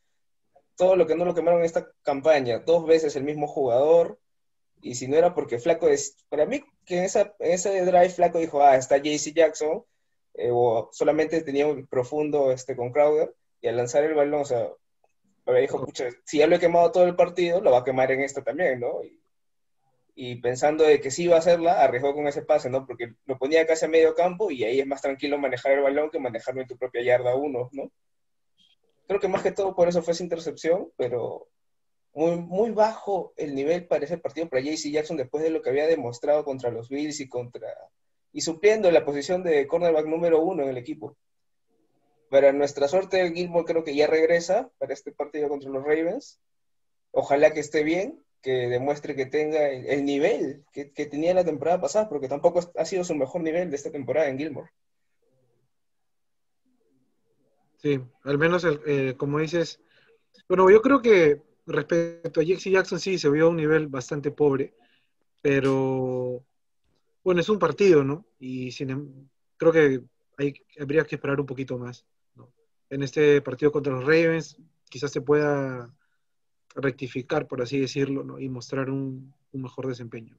todo 0.77 0.97
lo 0.97 1.07
que 1.07 1.15
no 1.17 1.25
lo 1.25 1.35
quemaron 1.35 1.61
en 1.61 1.67
esta 1.67 1.91
campaña, 2.03 2.61
dos 2.61 2.87
veces 2.87 3.15
el 3.17 3.25
mismo 3.25 3.47
jugador, 3.47 4.19
y 4.81 4.95
si 4.95 5.07
no 5.09 5.17
era 5.17 5.35
porque 5.35 5.59
Flaco, 5.59 5.89
es, 5.89 6.17
para 6.29 6.47
mí 6.47 6.63
que 6.87 6.99
en, 6.99 7.05
esa, 7.05 7.35
en 7.41 7.53
ese 7.53 7.85
drive 7.85 8.11
Flaco 8.11 8.39
dijo, 8.39 8.63
ah, 8.63 8.77
está 8.77 8.97
JC 8.99 9.33
Jackson, 9.35 9.85
eh, 10.35 10.51
o 10.53 10.89
solamente 10.93 11.43
tenía 11.43 11.67
un 11.67 11.87
profundo 11.87 12.53
este, 12.53 12.75
con 12.77 12.91
Crowder, 12.93 13.35
y 13.61 13.69
al 13.69 13.77
lanzar 13.77 14.05
el 14.05 14.15
balón, 14.15 14.43
o 14.43 14.45
sea, 14.45 14.69
ahora 15.47 15.61
dijo, 15.61 15.87
si 16.25 16.39
ya 16.39 16.47
lo 16.47 16.57
he 16.57 16.61
quemado 16.61 16.91
todo 16.93 17.05
el 17.05 17.17
partido, 17.17 17.61
lo 17.61 17.71
va 17.71 17.79
a 17.79 17.85
quemar 17.85 18.11
en 18.13 18.21
esto 18.21 18.43
también, 18.43 18.81
¿no? 18.81 19.03
Y, 19.03 19.21
y 20.15 20.37
pensando 20.37 20.85
de 20.85 21.01
que 21.01 21.11
sí 21.11 21.25
iba 21.25 21.37
a 21.37 21.41
hacerla, 21.41 21.83
arriesgó 21.83 22.15
con 22.15 22.27
ese 22.29 22.43
pase, 22.43 22.71
¿no? 22.71 22.87
Porque 22.87 23.15
lo 23.27 23.39
ponía 23.39 23.67
casi 23.67 23.85
a 23.85 23.89
medio 23.89 24.15
campo 24.15 24.51
y 24.51 24.65
ahí 24.65 24.81
es 24.81 24.87
más 24.87 25.03
tranquilo 25.03 25.39
manejar 25.39 25.73
el 25.73 25.83
balón 25.83 26.11
que 26.11 26.21
manejarlo 26.21 26.63
en 26.63 26.69
tu 26.69 26.77
propia 26.77 27.03
yarda 27.03 27.35
uno, 27.35 27.69
¿no? 27.73 27.91
Creo 29.07 29.21
que 29.21 29.29
más 29.29 29.43
que 29.43 29.53
todo 29.53 29.75
por 29.75 29.89
eso 29.89 30.03
fue 30.03 30.13
esa 30.13 30.23
intercepción, 30.23 30.91
pero 30.97 31.49
muy, 32.15 32.37
muy 32.37 32.71
bajo 32.71 33.35
el 33.37 33.55
nivel 33.55 33.87
para 33.87 34.05
ese 34.05 34.19
partido 34.19 34.49
para 34.49 34.63
JC 34.63 34.91
Jackson 34.91 35.17
después 35.17 35.43
de 35.43 35.51
lo 35.51 35.61
que 35.61 35.71
había 35.71 35.87
demostrado 35.87 36.45
contra 36.45 36.71
los 36.71 36.89
Bills 36.89 37.21
y 37.21 37.29
contra 37.29 37.69
y 38.33 38.41
supliendo 38.41 38.91
la 38.91 39.05
posición 39.05 39.43
de 39.45 39.67
cornerback 39.67 40.07
número 40.07 40.41
uno 40.43 40.65
en 40.65 40.71
el 40.71 40.77
equipo. 40.77 41.17
Para 42.35 42.53
nuestra 42.53 42.89
suerte, 42.89 43.31
Gilmore 43.33 43.65
creo 43.65 43.85
que 43.85 43.95
ya 43.95 44.09
regresa 44.09 44.69
para 44.79 44.93
este 44.93 45.13
partido 45.13 45.49
contra 45.49 45.71
los 45.71 45.85
Ravens. 45.85 46.41
Ojalá 47.13 47.53
que 47.53 47.61
esté 47.61 47.85
bien, 47.85 48.25
que 48.43 48.67
demuestre 48.67 49.15
que 49.15 49.27
tenga 49.27 49.69
el, 49.71 49.87
el 49.87 50.05
nivel 50.05 50.65
que, 50.73 50.87
tenía 51.07 51.33
la 51.33 51.45
temporada 51.45 51.81
pasada, 51.81 52.09
porque 52.09 52.27
tampoco 52.27 52.73
ha 52.77 52.85
sido 52.87 53.05
su 53.05 53.15
mejor 53.15 53.43
nivel 53.43 53.71
de 53.71 53.77
esta 53.77 53.93
temporada 53.93 54.27
en 54.29 54.39
Gilmore. 54.39 54.69
Sí, 57.77 58.01
al 58.25 58.37
menos, 58.37 58.65
el- 58.65 58.81
eh, 58.85 59.15
como 59.17 59.39
dices, 59.39 59.81
bueno, 60.49 60.69
yo 60.69 60.83
creo 60.83 61.01
que 61.01 61.41
respecto 61.67 62.41
a 62.41 62.43
Jackson 62.43 62.99
sí 62.99 63.17
se 63.17 63.31
vio 63.31 63.47
a 63.47 63.51
un 63.51 63.57
nivel 63.59 63.87
bastante 63.87 64.33
pobre, 64.33 64.75
pero 65.41 66.45
bueno, 67.23 67.41
es 67.41 67.49
un 67.49 67.61
partido, 67.61 68.03
¿no? 68.03 68.27
Y 68.41 68.73
sin, 68.73 68.91
em- 68.91 69.29
creo 69.57 69.71
que 69.71 70.01
hay, 70.37 70.53
habría 70.81 71.05
que 71.05 71.15
esperar 71.15 71.39
un 71.39 71.47
poquito 71.47 71.79
más. 71.79 72.05
En 72.91 73.03
este 73.03 73.41
partido 73.43 73.73
contra 73.73 73.93
los 73.93 74.05
Ravens 74.05 74.57
quizás 74.89 75.11
se 75.11 75.21
pueda 75.21 75.93
rectificar, 76.77 77.47
por 77.47 77.63
así 77.63 77.79
decirlo. 77.79 78.39
Y 78.39 78.49
mostrar 78.49 78.91
un, 78.91 79.35
un 79.53 79.63
mejor 79.63 79.87
desempeño. 79.87 80.37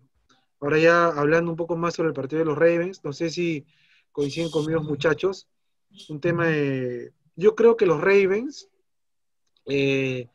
Ahora 0.60 0.78
ya 0.80 1.08
hablando 1.08 1.52
un 1.52 1.58
poco 1.58 1.76
más 1.76 1.96
sobre 1.96 2.10
el 2.10 2.14
partido 2.14 2.40
de 2.40 2.46
los 2.46 2.58
Ravens, 2.58 3.04
no 3.04 3.14
sé 3.14 3.30
si 3.30 3.66
coinciden 4.12 4.50
conmigo 4.50 4.82
muchachos, 4.82 5.48
un 6.10 6.20
tema 6.20 6.48
de... 6.48 7.14
Yo 7.36 7.56
creo 7.56 7.76
que 7.76 7.86
los 7.86 8.00
Ravens 8.00 8.70
eh, 9.66 10.30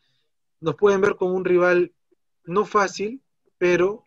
nos 0.61 0.77
pueden 0.77 1.01
ver 1.01 1.16
como 1.16 1.35
un 1.35 1.44
rival 1.44 1.92
no 2.44 2.64
fácil, 2.66 3.23
pero 3.57 4.05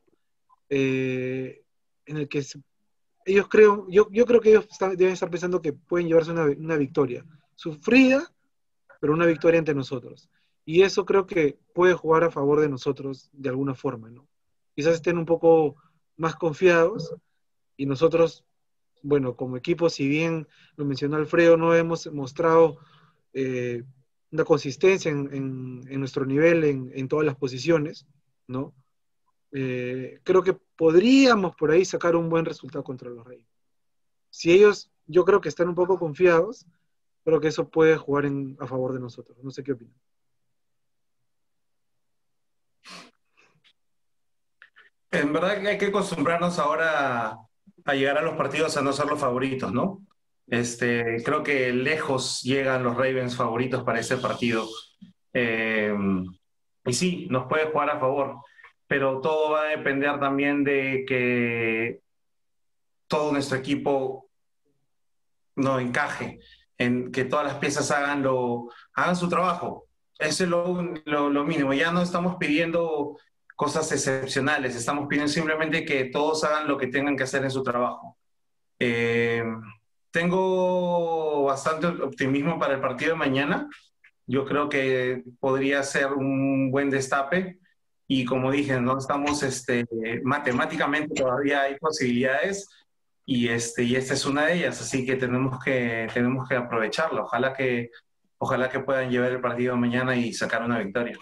eh, 0.69 1.63
en 2.05 2.17
el 2.17 2.27
que 2.29 2.43
ellos 3.25 3.47
creo, 3.49 3.87
yo, 3.89 4.07
yo 4.11 4.25
creo 4.25 4.41
que 4.41 4.49
ellos 4.49 4.67
están- 4.69 4.95
deben 4.95 5.13
estar 5.13 5.29
pensando 5.29 5.61
que 5.61 5.73
pueden 5.73 6.07
llevarse 6.07 6.31
una, 6.31 6.45
una 6.45 6.77
victoria, 6.77 7.25
sufrida, 7.55 8.31
pero 8.99 9.13
una 9.13 9.25
victoria 9.25 9.59
ante 9.59 9.73
nosotros. 9.73 10.29
Y 10.65 10.83
eso 10.83 11.05
creo 11.05 11.25
que 11.25 11.59
puede 11.73 11.93
jugar 11.93 12.23
a 12.23 12.31
favor 12.31 12.61
de 12.61 12.69
nosotros 12.69 13.29
de 13.33 13.49
alguna 13.49 13.75
forma, 13.75 14.09
¿no? 14.09 14.27
Quizás 14.75 14.95
estén 14.95 15.17
un 15.17 15.25
poco 15.25 15.75
más 16.15 16.35
confiados 16.35 17.13
y 17.75 17.85
nosotros, 17.85 18.45
bueno, 19.01 19.35
como 19.35 19.57
equipo, 19.57 19.89
si 19.89 20.07
bien 20.07 20.47
lo 20.75 20.85
mencionó 20.85 21.17
Alfredo, 21.17 21.57
no 21.57 21.75
hemos 21.75 22.11
mostrado 22.11 22.77
eh, 23.33 23.83
una 24.31 24.45
consistencia 24.45 25.11
en, 25.11 25.81
nuestro 25.99 26.25
nivel 26.25 26.63
en, 26.63 26.91
en 26.95 27.07
todas 27.07 27.25
las 27.25 27.35
posiciones, 27.35 28.07
¿no? 28.47 28.73
Eh, 29.55 30.19
creo 30.23 30.41
que 30.41 30.53
podríamos 30.53 31.55
por 31.55 31.69
ahí 31.69 31.85
sacar 31.85 32.15
un 32.15 32.27
buen 32.29 32.43
resultado 32.43 32.83
contra 32.83 33.11
los 33.11 33.25
Reyes. 33.25 33.47
Si 34.31 34.51
ellos, 34.51 34.91
yo 35.05 35.23
creo 35.25 35.41
que 35.41 35.49
están 35.49 35.69
un 35.69 35.75
poco 35.75 35.99
confiados, 35.99 36.65
creo 37.23 37.39
que 37.39 37.47
eso 37.47 37.69
puede 37.69 37.97
jugar 37.97 38.25
en- 38.25 38.57
a 38.59 38.67
favor 38.67 38.93
de 38.93 38.99
nosotros. 38.99 39.37
No 39.41 39.51
sé 39.51 39.63
qué 39.63 39.73
opinan. 39.73 39.95
En 45.11 45.31
verdad 45.31 45.61
que 45.61 45.67
hay 45.67 45.77
que 45.77 45.87
acostumbrarnos 45.87 46.57
ahora 46.57 47.37
a 47.85 47.93
llegar 47.93 48.17
a 48.17 48.21
los 48.23 48.35
partidos 48.35 48.75
a 48.77 48.81
no 48.81 48.93
ser 48.93 49.05
los 49.05 49.19
favoritos, 49.19 49.71
¿no? 49.71 50.05
Este, 50.47 51.21
creo 51.23 51.43
que 51.43 51.71
lejos 51.71 52.41
llegan 52.41 52.83
los 52.83 52.95
Ravens 52.97 53.35
favoritos 53.35 53.83
para 53.83 53.99
ese 53.99 54.17
partido. 54.17 54.67
Eh, 55.33 55.93
y 56.85 56.93
sí, 56.93 57.27
nos 57.29 57.47
puede 57.47 57.67
jugar 57.71 57.91
a 57.91 57.99
favor, 57.99 58.37
pero 58.87 59.21
todo 59.21 59.51
va 59.51 59.63
a 59.63 59.69
depender 59.69 60.19
también 60.19 60.63
de 60.63 61.05
que 61.07 62.01
todo 63.07 63.31
nuestro 63.31 63.57
equipo 63.57 64.29
no 65.55 65.79
encaje, 65.79 66.39
en 66.77 67.11
que 67.11 67.25
todas 67.25 67.45
las 67.45 67.55
piezas 67.55 67.91
hagan, 67.91 68.23
lo, 68.23 68.69
hagan 68.93 69.15
su 69.15 69.29
trabajo. 69.29 69.87
Ese 70.19 70.45
es 70.45 70.49
lo, 70.49 70.81
lo, 71.05 71.29
lo 71.29 71.43
mínimo. 71.43 71.73
Ya 71.73 71.91
no 71.91 72.01
estamos 72.01 72.37
pidiendo 72.37 73.17
cosas 73.55 73.91
excepcionales. 73.91 74.75
Estamos 74.75 75.07
pidiendo 75.07 75.31
simplemente 75.31 75.85
que 75.85 76.05
todos 76.05 76.43
hagan 76.43 76.67
lo 76.67 76.77
que 76.77 76.87
tengan 76.87 77.15
que 77.15 77.23
hacer 77.23 77.43
en 77.43 77.51
su 77.51 77.63
trabajo. 77.63 78.17
Eh, 78.79 79.43
tengo 80.11 81.43
bastante 81.43 81.87
optimismo 81.87 82.59
para 82.59 82.75
el 82.75 82.81
partido 82.81 83.11
de 83.11 83.17
mañana. 83.17 83.69
Yo 84.25 84.45
creo 84.45 84.69
que 84.69 85.23
podría 85.39 85.83
ser 85.83 86.13
un 86.13 86.71
buen 86.71 86.89
destape 86.89 87.59
y 88.07 88.25
como 88.25 88.51
dije, 88.51 88.79
no 88.79 88.97
estamos 88.97 89.43
este, 89.43 89.85
matemáticamente 90.23 91.15
todavía 91.15 91.61
hay 91.61 91.77
posibilidades 91.77 92.69
y 93.25 93.47
este 93.47 93.83
y 93.83 93.95
esta 93.95 94.13
es 94.13 94.25
una 94.25 94.45
de 94.45 94.55
ellas, 94.55 94.81
así 94.81 95.05
que 95.05 95.15
tenemos 95.15 95.63
que 95.63 96.07
tenemos 96.13 96.47
que 96.47 96.55
aprovecharla. 96.55 97.21
Ojalá 97.23 97.53
que 97.53 97.91
ojalá 98.37 98.69
que 98.69 98.79
puedan 98.81 99.09
llevar 99.09 99.31
el 99.31 99.41
partido 99.41 99.77
mañana 99.77 100.15
y 100.15 100.33
sacar 100.33 100.63
una 100.63 100.79
victoria. 100.79 101.17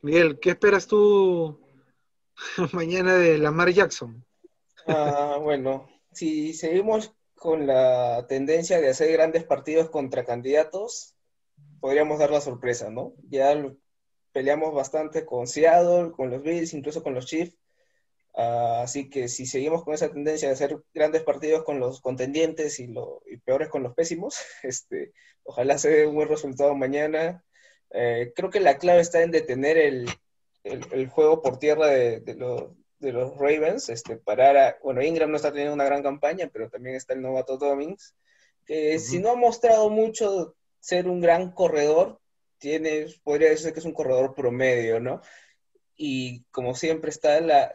Miguel, 0.00 0.40
¿qué 0.40 0.50
esperas 0.50 0.86
tú 0.86 1.60
mañana 2.72 3.14
de 3.14 3.38
Lamar 3.38 3.70
Jackson? 3.70 4.24
Ah, 4.86 5.38
bueno, 5.40 5.88
si 6.12 6.54
seguimos 6.54 7.14
con 7.34 7.66
la 7.66 8.26
tendencia 8.28 8.80
de 8.80 8.88
hacer 8.88 9.12
grandes 9.12 9.44
partidos 9.44 9.90
contra 9.90 10.24
candidatos, 10.24 11.14
podríamos 11.80 12.18
dar 12.18 12.30
la 12.30 12.40
sorpresa, 12.40 12.90
¿no? 12.90 13.14
Ya 13.28 13.54
peleamos 14.32 14.74
bastante 14.74 15.24
con 15.24 15.46
Seattle, 15.46 16.12
con 16.12 16.30
los 16.30 16.42
Bills, 16.42 16.74
incluso 16.74 17.02
con 17.02 17.14
los 17.14 17.26
Chiefs. 17.26 17.56
Así 18.34 19.10
que 19.10 19.28
si 19.28 19.46
seguimos 19.46 19.84
con 19.84 19.92
esa 19.94 20.10
tendencia 20.10 20.48
de 20.48 20.54
hacer 20.54 20.82
grandes 20.94 21.22
partidos 21.22 21.64
con 21.64 21.78
los 21.78 22.00
contendientes 22.00 22.80
y, 22.80 22.86
lo, 22.86 23.22
y 23.26 23.36
peores 23.36 23.68
con 23.68 23.82
los 23.82 23.94
pésimos, 23.94 24.36
este, 24.62 25.12
ojalá 25.44 25.78
se 25.78 25.90
dé 25.90 26.06
un 26.06 26.14
buen 26.14 26.28
resultado 26.28 26.74
mañana. 26.74 27.44
Eh, 27.90 28.32
creo 28.34 28.50
que 28.50 28.60
la 28.60 28.78
clave 28.78 29.00
está 29.00 29.22
en 29.22 29.30
detener 29.30 29.76
el, 29.76 30.08
el, 30.64 31.08
juego 31.08 31.42
por 31.42 31.58
tierra 31.58 31.88
de, 31.88 32.20
de, 32.20 32.34
de, 33.00 33.12
los 33.12 33.36
Ravens, 33.36 33.90
este, 33.90 34.16
parar 34.16 34.56
a, 34.56 34.78
bueno, 34.82 35.02
Ingram 35.02 35.30
no 35.30 35.36
está 35.36 35.50
teniendo 35.50 35.74
una 35.74 35.84
gran 35.84 36.02
campaña, 36.02 36.48
pero 36.50 36.70
también 36.70 36.96
está 36.96 37.12
el 37.12 37.20
novato 37.20 37.58
Dobbins, 37.58 38.14
que 38.64 38.98
si 38.98 39.18
no 39.18 39.30
ha 39.30 39.36
mostrado 39.36 39.90
mucho 39.90 40.54
ser 40.80 41.06
un 41.08 41.20
gran 41.20 41.50
corredor, 41.52 42.20
tiene, 42.58 43.06
podría 43.24 43.50
decirse 43.50 43.72
que 43.74 43.80
es 43.80 43.84
un 43.84 43.92
corredor 43.92 44.34
promedio, 44.34 45.00
¿no? 45.00 45.20
Y 45.96 46.44
como 46.52 46.74
siempre 46.74 47.10
está 47.10 47.40
la, 47.40 47.74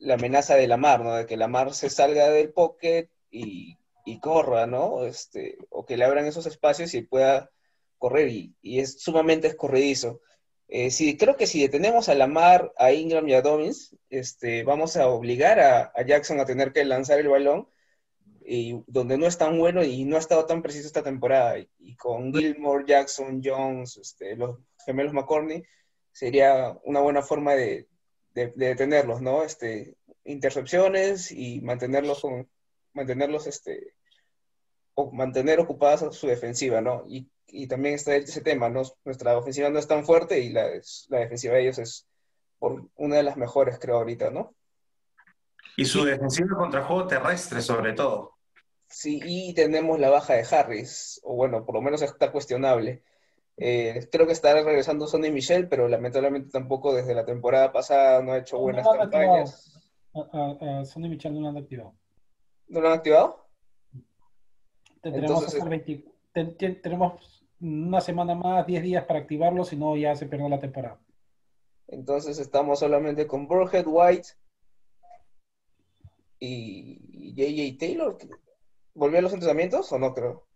la 0.00 0.14
amenaza 0.14 0.56
de 0.56 0.66
la 0.66 0.76
mar, 0.76 1.00
¿no? 1.00 1.14
De 1.14 1.26
que 1.26 1.36
la 1.36 1.48
mar 1.48 1.72
se 1.74 1.90
salga 1.90 2.28
del 2.30 2.52
pocket 2.52 3.08
y, 3.30 3.78
y 4.04 4.20
corra, 4.20 4.66
¿no? 4.66 5.04
Este, 5.04 5.58
o 5.70 5.86
que 5.86 5.96
le 5.96 6.04
abran 6.04 6.26
esos 6.26 6.46
espacios 6.46 6.94
y 6.94 7.02
pueda 7.02 7.50
correr 7.98 8.28
y, 8.28 8.54
es 8.62 9.00
sumamente 9.00 9.46
escorredizo. 9.46 10.20
Eh, 10.68 10.90
creo 11.18 11.36
que 11.36 11.46
si 11.46 11.60
detenemos 11.62 12.08
a 12.08 12.14
Lamar, 12.14 12.72
a 12.76 12.92
Ingram 12.92 13.28
y 13.28 13.34
a 13.34 13.42
Dobbins, 13.42 13.96
este, 14.08 14.64
vamos 14.64 14.96
a 14.96 15.08
obligar 15.08 15.60
a, 15.60 15.92
Jackson 16.04 16.40
a 16.40 16.46
tener 16.46 16.72
que 16.72 16.84
lanzar 16.84 17.18
el 17.20 17.28
balón, 17.28 17.68
y 18.44 18.82
donde 18.86 19.18
no 19.18 19.26
es 19.26 19.38
tan 19.38 19.58
bueno 19.58 19.84
y 19.84 20.04
no 20.04 20.16
ha 20.16 20.18
estado 20.18 20.46
tan 20.46 20.62
preciso 20.62 20.86
esta 20.86 21.02
temporada. 21.02 21.58
Y, 21.78 21.96
con 21.96 22.32
Gilmore, 22.32 22.84
Jackson, 22.86 23.42
Jones, 23.44 23.96
este, 23.98 24.36
los 24.36 24.58
gemelos 24.86 25.12
McCorney, 25.12 25.62
sería 26.12 26.76
una 26.84 27.00
buena 27.00 27.22
forma 27.22 27.54
de, 27.54 27.86
detenerlos, 28.34 29.20
¿no? 29.20 29.42
Este, 29.42 29.96
intercepciones 30.24 31.32
y 31.32 31.60
mantenerlos 31.60 32.20
con, 32.20 32.48
mantenerlos 32.92 33.46
este, 33.46 33.94
o 34.94 35.10
mantener 35.12 35.60
ocupadas 35.60 36.14
su 36.16 36.26
defensiva, 36.26 36.80
¿no? 36.80 37.04
Y 37.08 37.28
y 37.52 37.66
también 37.66 37.94
está 37.94 38.14
ese 38.16 38.40
tema, 38.40 38.68
¿no? 38.68 38.82
Nuestra 39.04 39.36
ofensiva 39.36 39.70
no 39.70 39.78
es 39.78 39.86
tan 39.86 40.04
fuerte 40.04 40.40
y 40.40 40.50
la, 40.50 40.68
la 41.08 41.18
defensiva 41.18 41.54
de 41.54 41.62
ellos 41.62 41.78
es 41.78 42.06
por 42.58 42.88
una 42.96 43.16
de 43.16 43.22
las 43.22 43.36
mejores, 43.36 43.78
creo, 43.78 43.96
ahorita, 43.96 44.30
¿no? 44.30 44.54
Y 45.76 45.84
su 45.84 46.04
defensiva 46.04 46.56
contra 46.56 46.84
juego 46.84 47.06
terrestre, 47.06 47.62
sobre 47.62 47.92
todo. 47.92 48.36
Sí, 48.86 49.20
y 49.24 49.54
tenemos 49.54 49.98
la 49.98 50.10
baja 50.10 50.34
de 50.34 50.44
Harris, 50.50 51.20
o 51.22 51.34
bueno, 51.34 51.64
por 51.64 51.76
lo 51.76 51.80
menos 51.80 52.02
está 52.02 52.32
cuestionable. 52.32 53.02
Eh, 53.62 54.08
creo 54.10 54.26
que 54.26 54.32
estará 54.32 54.62
regresando 54.62 55.06
Sonny 55.06 55.30
Michel, 55.30 55.68
pero 55.68 55.86
lamentablemente 55.86 56.48
tampoco 56.48 56.94
desde 56.94 57.14
la 57.14 57.26
temporada 57.26 57.70
pasada 57.70 58.22
no 58.22 58.32
ha 58.32 58.38
hecho 58.38 58.58
buenas 58.58 58.88
campañas. 58.88 59.78
A, 60.14 60.82
Sonny 60.86 61.10
Michel 61.10 61.34
no 61.34 61.42
lo 61.42 61.48
han 61.48 61.58
activado. 61.58 61.94
¿No 62.68 62.80
lo 62.80 62.88
han 62.88 62.94
activado? 62.94 63.46
Tendremos 65.02 65.54
Entonces, 65.54 66.82
tenemos 66.82 67.44
una 67.60 68.00
semana 68.00 68.34
más, 68.34 68.66
10 68.66 68.82
días 68.82 69.04
para 69.04 69.20
activarlo, 69.20 69.62
si 69.64 69.76
no 69.76 69.94
ya 69.94 70.16
se 70.16 70.24
pierde 70.24 70.48
la 70.48 70.58
temporada. 70.58 70.98
Entonces 71.88 72.38
estamos 72.38 72.78
solamente 72.78 73.26
con 73.26 73.46
Burhead 73.46 73.86
White 73.86 74.28
y 76.38 77.34
JJ 77.34 77.78
Taylor. 77.78 78.16
¿Volvió 78.94 79.18
a 79.18 79.22
los 79.22 79.34
entrenamientos 79.34 79.92
o 79.92 79.98
no 79.98 80.14
creo? 80.14 80.46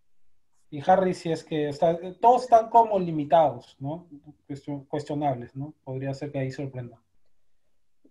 Y 0.75 0.83
Harry, 0.85 1.15
si 1.15 1.31
es 1.31 1.45
que 1.45 1.69
está, 1.69 1.97
todos 2.21 2.43
están 2.43 2.69
como 2.69 2.99
limitados, 2.99 3.77
¿no? 3.79 4.09
Cuestionables, 4.89 5.55
¿no? 5.55 5.73
Podría 5.85 6.13
ser 6.15 6.33
que 6.33 6.41
ahí 6.41 6.51
sorprenda. 6.51 7.01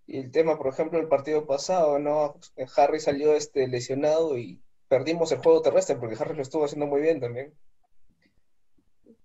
Y 0.07 0.19
el 0.19 0.31
tema, 0.31 0.57
por 0.57 0.67
ejemplo, 0.67 0.97
el 0.97 1.09
partido 1.09 1.45
pasado, 1.45 1.99
¿no? 1.99 2.35
Harry 2.77 3.01
salió 3.01 3.33
este 3.33 3.67
lesionado 3.67 4.37
y 4.37 4.61
perdimos 4.87 5.33
el 5.33 5.39
juego 5.39 5.61
terrestre 5.61 5.97
porque 5.97 6.15
Harry 6.17 6.37
lo 6.37 6.41
estuvo 6.41 6.63
haciendo 6.63 6.87
muy 6.87 7.01
bien 7.01 7.19
también. 7.19 7.53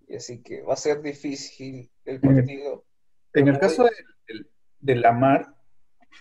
Y 0.09 0.17
así 0.17 0.43
que 0.43 0.63
va 0.63 0.73
a 0.73 0.77
ser 0.77 1.01
difícil 1.01 1.89
el 2.07 2.21
partido. 2.21 2.83
En 3.35 3.47
el 3.47 3.61
caso 3.61 3.89
de, 4.81 4.97
Lamar, 4.97 5.55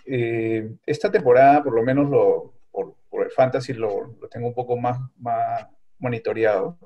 eh, 0.06 0.70
esta 0.86 1.10
temporada, 1.10 1.64
por 1.64 1.74
lo 1.74 1.82
menos 1.82 2.12
lo, 2.12 2.54
por, 2.70 3.26
el 3.26 3.32
fantasy, 3.32 3.74
lo, 3.74 4.16
tengo 4.30 4.50
un 4.50 4.54
poco 4.54 4.78
más, 4.78 5.00
más 5.18 5.66
monitoreado. 5.98 6.78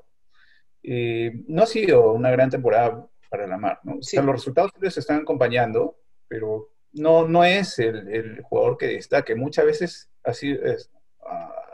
Eh, 0.82 1.44
no 1.48 1.62
ha 1.62 1.66
sido 1.66 2.12
una 2.12 2.30
gran 2.30 2.50
temporada 2.50 3.06
para 3.30 3.46
Lamar. 3.46 3.80
¿no? 3.84 3.94
los 3.94 4.34
resultados 4.34 4.72
se 4.80 5.00
están 5.00 5.20
acompañando, 5.20 5.96
pero 6.28 6.70
no, 6.92 7.26
no 7.26 7.44
es 7.44 7.78
el, 7.78 8.42
jugador 8.42 8.76
que 8.76 8.88
destaque. 8.88 9.34
Muchas 9.34 9.64
veces 9.64 10.10
ha, 10.24 10.34
sido, 10.34 10.60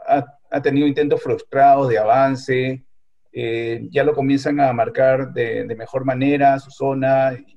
ha, 0.07 0.63
tenido 0.63 0.87
intentos 0.87 1.23
frustrados 1.23 1.89
de 1.89 1.99
avance, 1.99 2.85
eh, 3.33 3.87
ya 3.91 4.05
lo 4.05 4.15
comienzan 4.15 4.61
a 4.61 4.73
marcar 4.73 5.33
de, 5.33 5.65
mejor 5.77 6.05
manera 6.05 6.59
su 6.59 6.71
zona 6.71 7.33
y, 7.35 7.57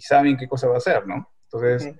saben 0.00 0.36
qué 0.36 0.48
cosa 0.48 0.66
va 0.66 0.74
a 0.74 0.78
hacer, 0.78 1.06
¿no? 1.06 1.32
Entonces, 1.44 1.94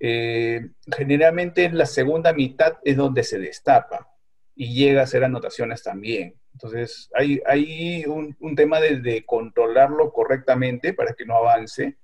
eh, 0.00 0.70
generalmente 0.96 1.64
en 1.64 1.78
la 1.78 1.86
segunda 1.86 2.32
mitad 2.32 2.78
es 2.82 2.96
donde 2.96 3.22
se 3.22 3.38
destapa 3.38 4.08
y 4.56 4.74
llega 4.74 5.00
a 5.00 5.04
hacer 5.04 5.22
anotaciones 5.22 5.84
también. 5.84 6.34
Entonces, 6.58 7.08
hay, 7.14 7.40
hay 7.46 8.04
un, 8.06 8.56
tema 8.56 8.80
de, 8.80 9.24
controlarlo 9.24 10.12
correctamente 10.12 10.92
para 10.92 11.12
que 11.12 11.24
no 11.24 11.36
avance 11.36 11.96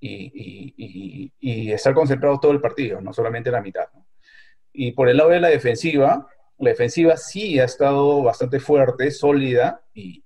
y, 0.00 1.32
y, 1.38 1.70
estar 1.70 1.94
concentrado 1.94 2.40
todo 2.40 2.50
el 2.50 2.60
partido, 2.60 3.00
no 3.00 3.12
solamente 3.12 3.52
la 3.52 3.62
mitad. 3.62 3.86
Y 4.72 4.90
por 4.90 5.08
el 5.08 5.18
lado 5.18 5.30
de 5.30 5.38
la 5.38 5.50
defensiva, 5.50 6.26
la 6.58 6.70
defensiva 6.70 7.16
sí 7.16 7.60
ha 7.60 7.64
estado 7.64 8.24
bastante 8.24 8.58
fuerte, 8.58 9.12
sólida, 9.12 9.84
y, 9.94 10.24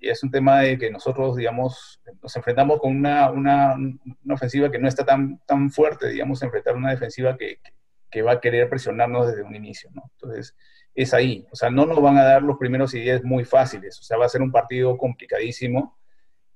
es 0.00 0.22
un 0.22 0.30
tema 0.30 0.60
de 0.60 0.78
que 0.78 0.88
nosotros, 0.88 1.34
digamos, 1.34 2.00
nos 2.22 2.36
enfrentamos 2.36 2.78
con 2.78 2.94
una, 2.94 3.28
una, 3.32 3.74
una, 3.74 4.34
ofensiva 4.34 4.70
que 4.70 4.78
no 4.78 4.86
está 4.86 5.04
tan, 5.04 5.40
tan 5.46 5.70
fuerte, 5.70 6.10
digamos, 6.10 6.40
enfrentar 6.44 6.76
una 6.76 6.90
defensiva 6.90 7.36
que, 7.36 7.58
que, 8.08 8.22
va 8.22 8.32
a 8.32 8.40
querer 8.40 8.68
presionarnos 8.68 9.26
desde 9.26 9.42
un 9.42 9.56
inicio, 9.56 9.90
¿no? 9.94 10.02
Entonces, 10.12 10.54
es 10.94 11.14
ahí. 11.14 11.46
O 11.50 11.56
sea, 11.56 11.70
no 11.70 11.86
nos 11.86 12.00
van 12.00 12.18
a 12.18 12.24
dar 12.24 12.42
los 12.42 12.58
primeros 12.58 12.92
10 12.92 13.24
muy 13.24 13.44
fáciles. 13.44 13.98
O 14.00 14.02
sea, 14.02 14.16
va 14.16 14.26
a 14.26 14.28
ser 14.28 14.42
un 14.42 14.52
partido 14.52 14.96
complicadísimo 14.96 15.98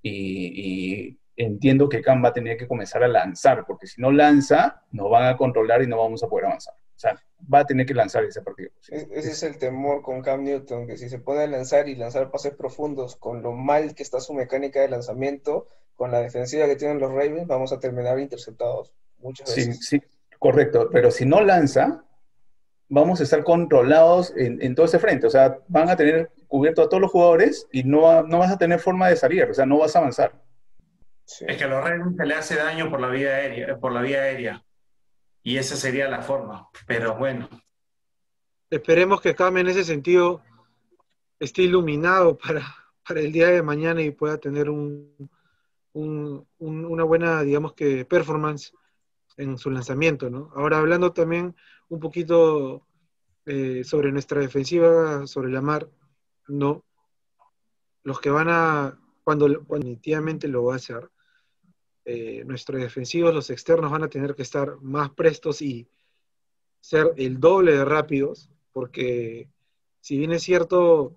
y, 0.03 1.09
y 1.09 1.18
entiendo 1.37 1.88
que 1.88 2.03
Cam 2.03 2.22
va 2.22 2.29
a 2.29 2.33
tener 2.33 2.57
que 2.57 2.66
comenzar 2.66 3.03
a 3.05 3.09
lanzar, 3.09 3.64
porque 3.66 3.87
si 3.87 4.01
no 4.01 4.11
lanza, 4.11 4.83
nos 4.90 5.11
van 5.11 5.27
a 5.27 5.37
controlar 5.37 5.83
y 5.83 5.87
no 5.87 5.98
vamos 5.98 6.22
a 6.22 6.29
poder 6.29 6.46
avanzar. 6.46 6.74
O 6.74 7.01
sea, 7.01 7.16
va 7.53 7.61
a 7.61 7.64
tener 7.64 7.87
que 7.87 7.94
lanzar 7.94 8.24
ese 8.24 8.42
partido. 8.42 8.70
Ese 8.88 9.31
es 9.31 9.42
el 9.44 9.57
temor 9.57 10.03
con 10.03 10.20
Cam 10.20 10.42
Newton, 10.42 10.88
que 10.88 10.96
si 10.96 11.09
se 11.09 11.20
pone 11.20 11.42
a 11.42 11.46
lanzar 11.46 11.88
y 11.88 11.94
lanzar 11.94 12.31
pases 12.33 12.55
profundos 12.55 13.14
con 13.14 13.40
lo 13.40 13.53
mal 13.53 13.94
que 13.94 14.03
está 14.03 14.18
su 14.20 14.35
mecánica 14.35 14.81
de 14.81 14.88
lanzamiento, 14.88 15.68
con 15.94 16.11
la 16.11 16.20
defensiva 16.20 16.66
que 16.66 16.74
tienen 16.74 16.98
los 16.98 17.12
Ravens, 17.12 17.46
vamos 17.46 17.72
a 17.72 17.79
terminar 17.79 18.18
interceptados 18.18 18.92
muchas 19.18 19.55
veces. 19.55 19.79
Sí, 19.79 20.01
sí, 20.01 20.03
correcto. 20.40 20.88
Pero 20.92 21.12
si 21.12 21.24
no 21.24 21.40
lanza, 21.40 22.05
vamos 22.88 23.20
a 23.20 23.22
estar 23.24 23.44
controlados 23.44 24.33
en, 24.37 24.74
todo 24.74 24.87
ese 24.87 24.98
frente. 24.98 25.27
O 25.27 25.31
sea, 25.31 25.59
van 25.68 25.88
a 25.88 25.96
tener 25.96 26.31
cubierto 26.46 26.83
a 26.83 26.88
todos 26.88 27.01
los 27.01 27.11
jugadores 27.11 27.66
y 27.72 27.85
no, 27.85 28.22
no 28.22 28.38
vas 28.38 28.51
a 28.51 28.59
tener 28.59 28.81
forma 28.81 29.09
de 29.09 29.16
salir, 29.16 29.44
o 29.44 29.55
sea, 29.55 29.66
no 29.66 29.79
vas 29.79 29.94
a 29.94 29.98
avanzar. 30.01 30.33
Es 31.46 31.57
que 31.59 31.64
a 31.64 31.68
los 31.68 31.85
Ravens 31.85 32.16
se 32.16 32.24
le 32.27 32.35
hace 32.35 32.57
daño 32.57 32.88
por 32.90 33.01
la 33.01 33.09
vía 33.09 33.29
aérea, 33.37 33.79
por 33.79 33.92
la 33.92 34.01
vía 34.01 34.22
aérea 34.22 34.64
y 35.42 35.59
esa 35.59 35.77
sería 35.77 36.09
la 36.09 36.22
forma. 36.22 36.68
Pero 36.87 37.16
bueno. 37.16 37.48
Esperemos 38.70 39.20
que 39.20 39.35
Cam 39.35 39.57
en 39.59 39.68
ese 39.68 39.85
sentido 39.85 40.42
esté 41.38 41.62
iluminado 41.62 42.37
para, 42.38 42.62
para 43.07 43.20
el 43.20 43.33
día 43.33 43.48
de 43.48 43.62
mañana 43.62 44.03
y 44.03 44.11
pueda 44.11 44.38
tener 44.38 44.68
un, 44.70 45.14
un- 45.92 46.46
un- 46.59 46.85
una 46.87 47.05
buena, 47.05 47.42
digamos 47.42 47.74
que, 47.74 48.05
performance 48.05 48.72
en 49.37 49.57
su 49.59 49.70
lanzamiento, 49.70 50.29
¿no? 50.31 50.51
Ahora 50.55 50.79
hablando 50.79 51.12
también 51.12 51.55
un 51.88 52.01
poquito 52.01 52.87
eh, 53.46 53.83
sobre 53.85 54.12
nuestra 54.12 54.40
defensiva, 54.40 55.27
sobre 55.27 55.51
la 55.51 55.61
mar, 55.61 55.88
no. 56.48 56.85
Los 58.03 58.20
que 58.20 58.31
van 58.31 58.48
a, 58.51 58.98
cuando, 59.24 59.48
definitivamente 59.48 60.48
lo 60.48 60.64
va 60.64 60.74
a 60.74 60.77
hacer, 60.77 61.11
eh, 62.05 62.42
nuestros 62.44 62.81
defensivos, 62.81 63.35
los 63.35 63.51
externos 63.51 63.90
van 63.90 64.05
a 64.05 64.09
tener 64.09 64.35
que 64.35 64.42
estar 64.42 64.81
más 64.81 65.11
prestos 65.11 65.61
y 65.61 65.88
ser 66.81 67.12
el 67.16 67.38
doble 67.38 67.72
de 67.72 67.85
rápidos, 67.85 68.51
porque 68.72 69.48
si 70.01 70.16
bien 70.16 70.33
es 70.33 70.42
cierto, 70.42 71.16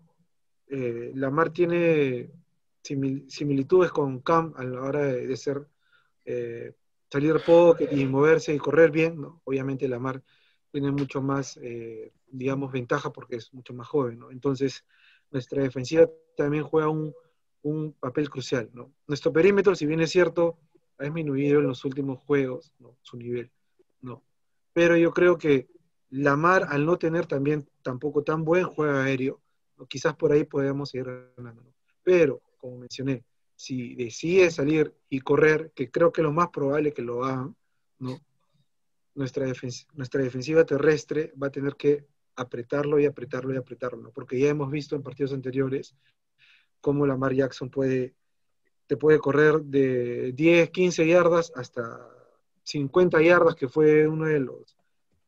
eh, 0.67 1.11
Lamar 1.15 1.51
tiene 1.51 2.29
simil- 2.83 3.29
similitudes 3.29 3.91
con 3.91 4.19
Cam 4.19 4.53
a 4.57 4.63
la 4.63 4.81
hora 4.81 5.03
de, 5.03 5.27
de 5.27 5.37
ser 5.37 5.67
eh, 6.25 6.73
salir 7.09 7.35
pocket 7.45 7.89
y 7.91 8.05
moverse 8.05 8.53
y 8.53 8.57
correr 8.57 8.91
bien, 8.91 9.21
¿no? 9.21 9.41
Obviamente 9.45 9.87
Lamar 9.87 10.21
tiene 10.71 10.91
mucho 10.91 11.21
más, 11.21 11.57
eh, 11.61 12.13
digamos, 12.27 12.71
ventaja 12.71 13.11
porque 13.11 13.35
es 13.35 13.53
mucho 13.53 13.73
más 13.73 13.87
joven, 13.87 14.19
¿no? 14.19 14.31
Entonces, 14.31 14.85
nuestra 15.29 15.61
defensiva 15.63 16.09
también 16.35 16.63
juega 16.63 16.89
un, 16.89 17.13
un 17.63 17.93
papel 17.93 18.29
crucial, 18.29 18.69
¿no? 18.73 18.93
Nuestro 19.07 19.31
perímetro, 19.31 19.75
si 19.75 19.85
bien 19.85 20.01
es 20.01 20.11
cierto, 20.11 20.57
ha 20.97 21.03
disminuido 21.03 21.59
en 21.59 21.67
los 21.67 21.83
últimos 21.85 22.19
juegos, 22.19 22.73
¿no? 22.79 22.97
Su 23.01 23.17
nivel, 23.17 23.51
¿no? 24.01 24.23
Pero 24.73 24.95
yo 24.97 25.11
creo 25.11 25.37
que 25.37 25.67
Lamar, 26.09 26.67
al 26.69 26.85
no 26.85 26.97
tener 26.97 27.25
también 27.25 27.67
tampoco 27.81 28.23
tan 28.23 28.43
buen 28.43 28.65
juego 28.65 28.97
aéreo, 28.97 29.41
¿no? 29.77 29.85
quizás 29.85 30.15
por 30.15 30.31
ahí 30.31 30.43
podemos 30.43 30.93
ir 30.93 31.05
ganando, 31.37 31.63
¿no? 31.63 31.73
Pero, 32.03 32.41
como 32.57 32.77
mencioné, 32.77 33.23
si 33.55 33.95
decide 33.95 34.51
salir 34.51 34.93
y 35.09 35.21
correr, 35.21 35.71
que 35.75 35.89
creo 35.89 36.11
que 36.11 36.21
lo 36.21 36.33
más 36.33 36.49
probable 36.49 36.93
que 36.93 37.01
lo 37.01 37.23
hagan, 37.23 37.55
¿no? 37.99 38.19
Nuestra, 39.13 39.45
nuestra 39.93 40.21
defensiva 40.21 40.65
terrestre 40.65 41.33
va 41.41 41.47
a 41.47 41.51
tener 41.51 41.75
que 41.75 42.05
apretarlo 42.35 42.99
y 42.99 43.05
apretarlo 43.05 43.53
y 43.53 43.57
apretarlo, 43.57 44.11
porque 44.11 44.39
ya 44.39 44.49
hemos 44.49 44.71
visto 44.71 44.95
en 44.95 45.03
partidos 45.03 45.33
anteriores 45.33 45.95
cómo 46.79 47.05
Lamar 47.05 47.33
Jackson 47.33 47.69
puede, 47.69 48.15
te 48.87 48.97
puede 48.97 49.19
correr 49.19 49.61
de 49.61 50.31
10, 50.33 50.69
15 50.71 51.07
yardas 51.07 51.51
hasta 51.55 52.07
50 52.63 53.21
yardas, 53.21 53.55
que 53.55 53.67
fue 53.67 54.07
una 54.07 54.29
de 54.29 54.39
los, 54.39 54.77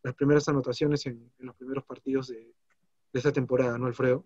las 0.01 0.15
primeras 0.15 0.47
anotaciones 0.47 1.05
en, 1.05 1.31
los 1.39 1.55
primeros 1.55 1.83
partidos 1.83 2.27
de, 2.27 2.37
de 2.37 3.19
esta 3.19 3.31
temporada, 3.31 3.77
¿no, 3.77 3.85
Alfredo? 3.85 4.23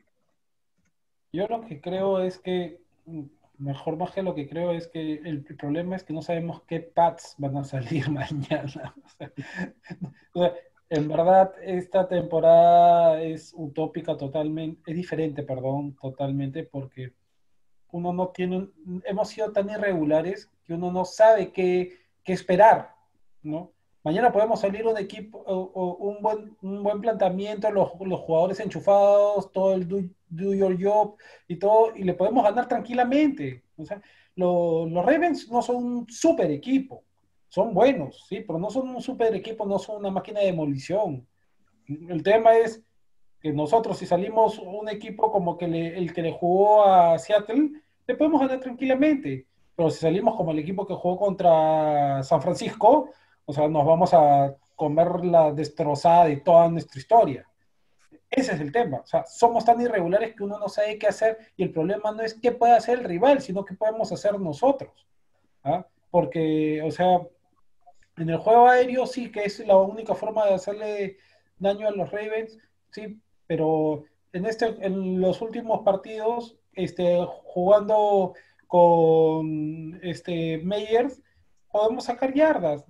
Yo 1.34 1.46
lo 1.48 1.62
que 1.66 1.82
creo 1.82 2.20
es 2.20 2.40
que, 2.40 2.80
mejor 3.58 3.98
más 3.98 4.12
que 4.12 4.22
lo 4.24 4.36
que 4.36 4.48
creo 4.48 4.72
es 4.72 4.88
que 4.88 5.16
el 5.16 5.44
problema 5.44 5.96
es 5.96 6.04
que 6.04 6.14
no 6.14 6.22
sabemos 6.22 6.62
qué 6.64 6.80
pads 6.80 7.36
van 7.38 7.58
a 7.58 7.64
salir 7.64 8.10
mañana. 8.12 8.96
En 10.90 11.10
verdad, 11.10 11.54
esta 11.62 12.08
temporada 12.08 13.22
es 13.22 13.54
utópica 13.56 14.16
totalmente, 14.16 14.90
es 14.90 14.96
diferente, 14.96 15.44
perdón, 15.44 15.98
totalmente, 16.00 16.64
porque 16.64 17.14
uno 17.92 18.14
no 18.14 18.30
tiene, 18.30 18.70
hemos 19.04 19.30
sido 19.30 19.52
tan 19.52 19.70
irregulares 19.70 20.50
que 20.66 20.74
uno 20.74 20.92
no 20.92 21.04
sabe 21.04 21.52
qué, 21.52 21.98
qué 22.24 22.34
esperar, 22.34 22.96
¿no? 23.44 23.74
Mañana 24.08 24.32
podemos 24.32 24.62
salir 24.62 24.88
un 24.88 24.98
equipo, 24.98 25.40
un, 26.00 26.22
buen, 26.22 26.56
un 26.62 26.82
buen 26.82 27.02
planteamiento, 27.02 27.70
los, 27.72 27.92
los 28.00 28.22
jugadores 28.22 28.58
enchufados, 28.62 29.52
todo 29.52 29.74
el 29.74 29.86
do, 29.86 29.98
do 30.30 30.54
your 30.54 30.82
job 30.82 31.18
y 31.46 31.58
todo, 31.58 31.92
y 31.94 32.04
le 32.06 32.14
podemos 32.14 32.42
ganar 32.42 32.70
tranquilamente. 32.70 33.66
O 33.76 33.84
sea, 33.84 34.02
lo- 34.36 34.86
los 34.86 35.06
Ravens 35.06 35.52
no 35.52 35.62
son 35.62 35.76
un 35.84 36.10
super 36.10 36.50
equipo, 36.52 37.04
son 37.50 37.74
buenos, 37.74 38.26
sí, 38.30 38.40
pero 38.48 38.58
no 38.58 38.70
son 38.70 38.88
un 38.96 39.02
super 39.02 39.36
equipo, 39.36 39.66
no 39.66 39.78
son 39.78 39.98
una 39.98 40.10
máquina 40.10 40.40
de 40.40 40.46
demolición. 40.46 41.28
El 41.90 42.24
tema 42.24 42.56
es 42.58 42.82
que 43.42 43.52
nosotros, 43.52 43.98
si 43.98 44.06
salimos 44.06 44.58
un 44.58 44.88
equipo 44.88 45.30
como 45.34 45.58
que 45.58 45.68
le- 45.68 45.98
el 45.98 46.14
que 46.14 46.22
le 46.22 46.32
jugó 46.32 46.86
a 46.86 47.20
Seattle, 47.20 47.72
le 48.08 48.16
podemos 48.16 48.40
ganar 48.40 48.62
tranquilamente. 48.62 49.48
Pero 49.76 49.90
si 49.90 50.00
salimos 50.00 50.38
como 50.38 50.52
el 50.52 50.60
equipo 50.60 50.88
que 50.88 50.94
jugó 50.94 51.18
contra 51.20 52.24
San 52.24 52.42
Francisco, 52.42 53.10
o 53.50 53.54
sea, 53.54 53.70
nos 53.70 53.86
vamos 53.86 54.14
a 54.14 54.54
comer 54.76 55.24
la 55.24 55.54
destrozada 55.54 56.26
de 56.26 56.36
toda 56.38 56.68
nuestra 56.68 57.00
historia. 57.00 57.48
Ese 58.30 58.54
es 58.54 58.60
el 58.60 58.74
tema. 58.74 58.98
O 58.98 59.08
sea, 59.08 59.26
somos 59.26 59.64
tan 59.64 59.80
irregulares 59.80 60.36
que 60.36 60.44
uno 60.44 60.60
no 60.60 60.68
sabe 60.68 61.00
qué 61.00 61.08
hacer 61.08 61.38
y 61.56 61.64
el 61.64 61.72
problema 61.72 62.12
no 62.12 62.24
es 62.24 62.34
qué 62.34 62.52
puede 62.52 62.74
hacer 62.74 63.00
el 63.00 63.06
rival, 63.06 63.42
sino 63.42 63.64
qué 63.64 63.74
podemos 63.74 64.12
hacer 64.12 64.38
nosotros. 64.38 65.08
¿ah? 65.64 65.88
Porque, 66.12 66.82
o 66.84 66.92
sea, 66.92 67.22
en 68.18 68.30
el 68.30 68.38
juego 68.38 68.68
aéreo 68.68 69.06
sí 69.06 69.32
que 69.32 69.46
es 69.46 69.66
la 69.66 69.78
única 69.78 70.14
forma 70.14 70.46
de 70.46 70.56
hacerle 70.56 71.18
daño 71.58 71.88
a 71.88 71.92
los 71.92 72.12
Ravens, 72.12 72.60
sí, 72.92 73.18
pero 73.48 74.04
en, 74.34 74.46
este, 74.46 74.76
en 74.86 75.22
los 75.22 75.42
últimos 75.42 75.86
partidos, 75.86 76.58
este, 76.74 77.26
jugando 77.46 78.34
con 78.68 79.98
este, 80.04 80.58
Meyers, 80.58 81.22
podemos 81.72 82.04
sacar 82.04 82.34
yardas. 82.34 82.84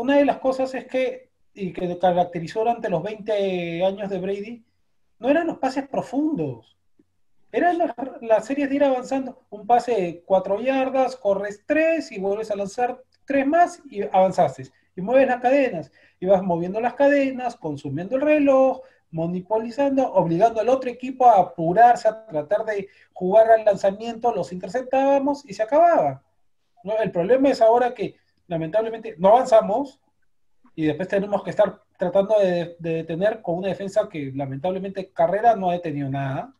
Una 0.00 0.16
de 0.16 0.24
las 0.24 0.38
cosas 0.38 0.72
es 0.74 0.86
que, 0.86 1.28
y 1.52 1.74
que 1.74 1.98
caracterizó 1.98 2.60
durante 2.60 2.88
los 2.88 3.02
20 3.02 3.84
años 3.84 4.08
de 4.08 4.18
Brady, 4.18 4.64
no 5.18 5.28
eran 5.28 5.46
los 5.46 5.58
pases 5.58 5.86
profundos. 5.88 6.78
Eran 7.52 7.76
las, 8.22 8.46
series 8.46 8.70
de 8.70 8.76
ir 8.76 8.84
avanzando. 8.84 9.42
Un 9.50 9.66
pase 9.66 9.92
de 9.92 10.22
4 10.24 10.58
yardas, 10.62 11.16
corres 11.16 11.64
3 11.66 12.12
y 12.12 12.18
vuelves 12.18 12.50
a 12.50 12.56
lanzar 12.56 13.02
3 13.26 13.46
más 13.46 13.82
y 13.90 14.00
avanzaste. 14.04 14.68
Y 14.96 15.02
mueves 15.02 15.28
las 15.28 15.42
cadenas. 15.42 15.92
Y 16.18 16.24
vas 16.24 16.42
moviendo 16.42 16.80
las 16.80 16.94
cadenas, 16.94 17.56
consumiendo 17.56 18.16
el 18.16 18.22
reloj, 18.22 18.80
monopolizando, 19.10 20.10
obligando 20.14 20.62
al 20.62 20.70
otro 20.70 20.88
equipo 20.88 21.26
a 21.26 21.40
apurarse, 21.40 22.08
a 22.08 22.24
tratar 22.24 22.64
de 22.64 22.88
jugar 23.12 23.50
al 23.50 23.66
lanzamiento, 23.66 24.34
los 24.34 24.50
interceptábamos 24.50 25.44
y 25.44 25.52
se 25.52 25.62
acababa. 25.62 26.22
El 27.02 27.10
problema 27.10 27.50
es 27.50 27.60
ahora 27.60 27.92
que 27.92 28.16
lamentablemente 28.50 29.14
no 29.16 29.28
avanzamos 29.28 30.00
y 30.74 30.84
después 30.84 31.08
tenemos 31.08 31.42
que 31.44 31.50
estar 31.50 31.82
tratando 31.96 32.38
de, 32.38 32.76
de 32.78 32.94
detener 32.94 33.42
con 33.42 33.58
una 33.58 33.68
defensa 33.68 34.08
que 34.08 34.32
lamentablemente 34.34 35.12
carrera 35.12 35.54
no 35.54 35.70
ha 35.70 35.74
detenido 35.74 36.10
nada, 36.10 36.52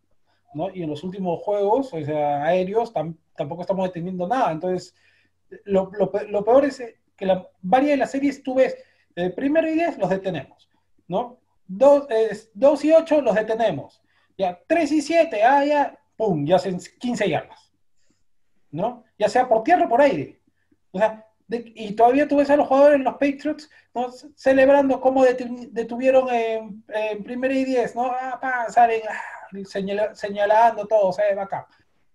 ¿no? 0.55 0.71
Y 0.71 0.83
en 0.83 0.91
los 0.91 1.03
últimos 1.03 1.41
juegos, 1.41 1.93
o 1.93 2.03
sea, 2.03 2.45
aéreos, 2.45 2.93
tam, 2.93 3.17
tampoco 3.37 3.63
estamos 3.63 3.87
deteniendo 3.87 4.29
nada. 4.29 4.53
Entonces, 4.53 4.95
lo, 5.65 5.91
lo, 6.29 6.45
peor 6.45 6.65
es 6.65 6.83
que 7.17 7.27
la, 7.27 7.49
varias 7.61 7.91
de 7.91 7.97
las 7.97 8.11
series 8.13 8.43
tú 8.43 8.55
ves, 8.55 8.77
el 9.17 9.35
primero 9.35 9.69
y 9.69 9.75
diez 9.75 9.99
los 9.99 10.11
detenemos, 10.11 10.69
¿no? 11.09 11.39
Dos, 11.67 12.07
eh, 12.11 12.37
dos 12.55 12.85
y 12.85 12.93
ocho 12.93 13.21
los 13.21 13.35
detenemos. 13.35 14.01
Ya, 14.39 14.61
tres 14.67 14.93
y 14.93 15.03
siete, 15.03 15.43
ah, 15.43 15.65
ya, 15.65 15.99
pum, 16.17 16.47
ya 16.47 16.57
hacen 16.57 16.79
15 16.79 17.29
yardas, 17.29 17.73
¿no? 18.71 19.05
Ya 19.19 19.29
sea 19.29 19.49
por 19.49 19.65
tierra 19.65 19.87
o 19.87 19.89
por 19.89 20.01
aire. 20.01 20.41
O 20.93 20.99
sea, 20.99 21.27
de, 21.51 21.73
y 21.75 21.93
todavía 21.95 22.29
tú 22.29 22.37
ves 22.37 22.49
a 22.49 22.57
los 22.57 22.69
jugadores 22.69 22.97
en 22.97 23.05
los 23.05 23.15
Patriots 23.15 23.69
¿no? 23.93 24.09
celebrando 24.37 25.01
cómo 25.01 25.25
detuvieron 25.25 26.29
en, 26.31 26.85
en 26.89 27.25
primera 27.25 27.53
y 27.53 27.65
diez, 27.65 27.97
¿no? 27.97 28.07
Ah, 28.07 28.39
pa, 28.41 28.71
salen 28.71 29.03
ah, 29.09 29.65
señala, 29.65 30.15
señalando 30.15 30.87
todo, 30.87 31.13
se 31.13 31.35
va 31.35 31.43
acá, 31.43 31.67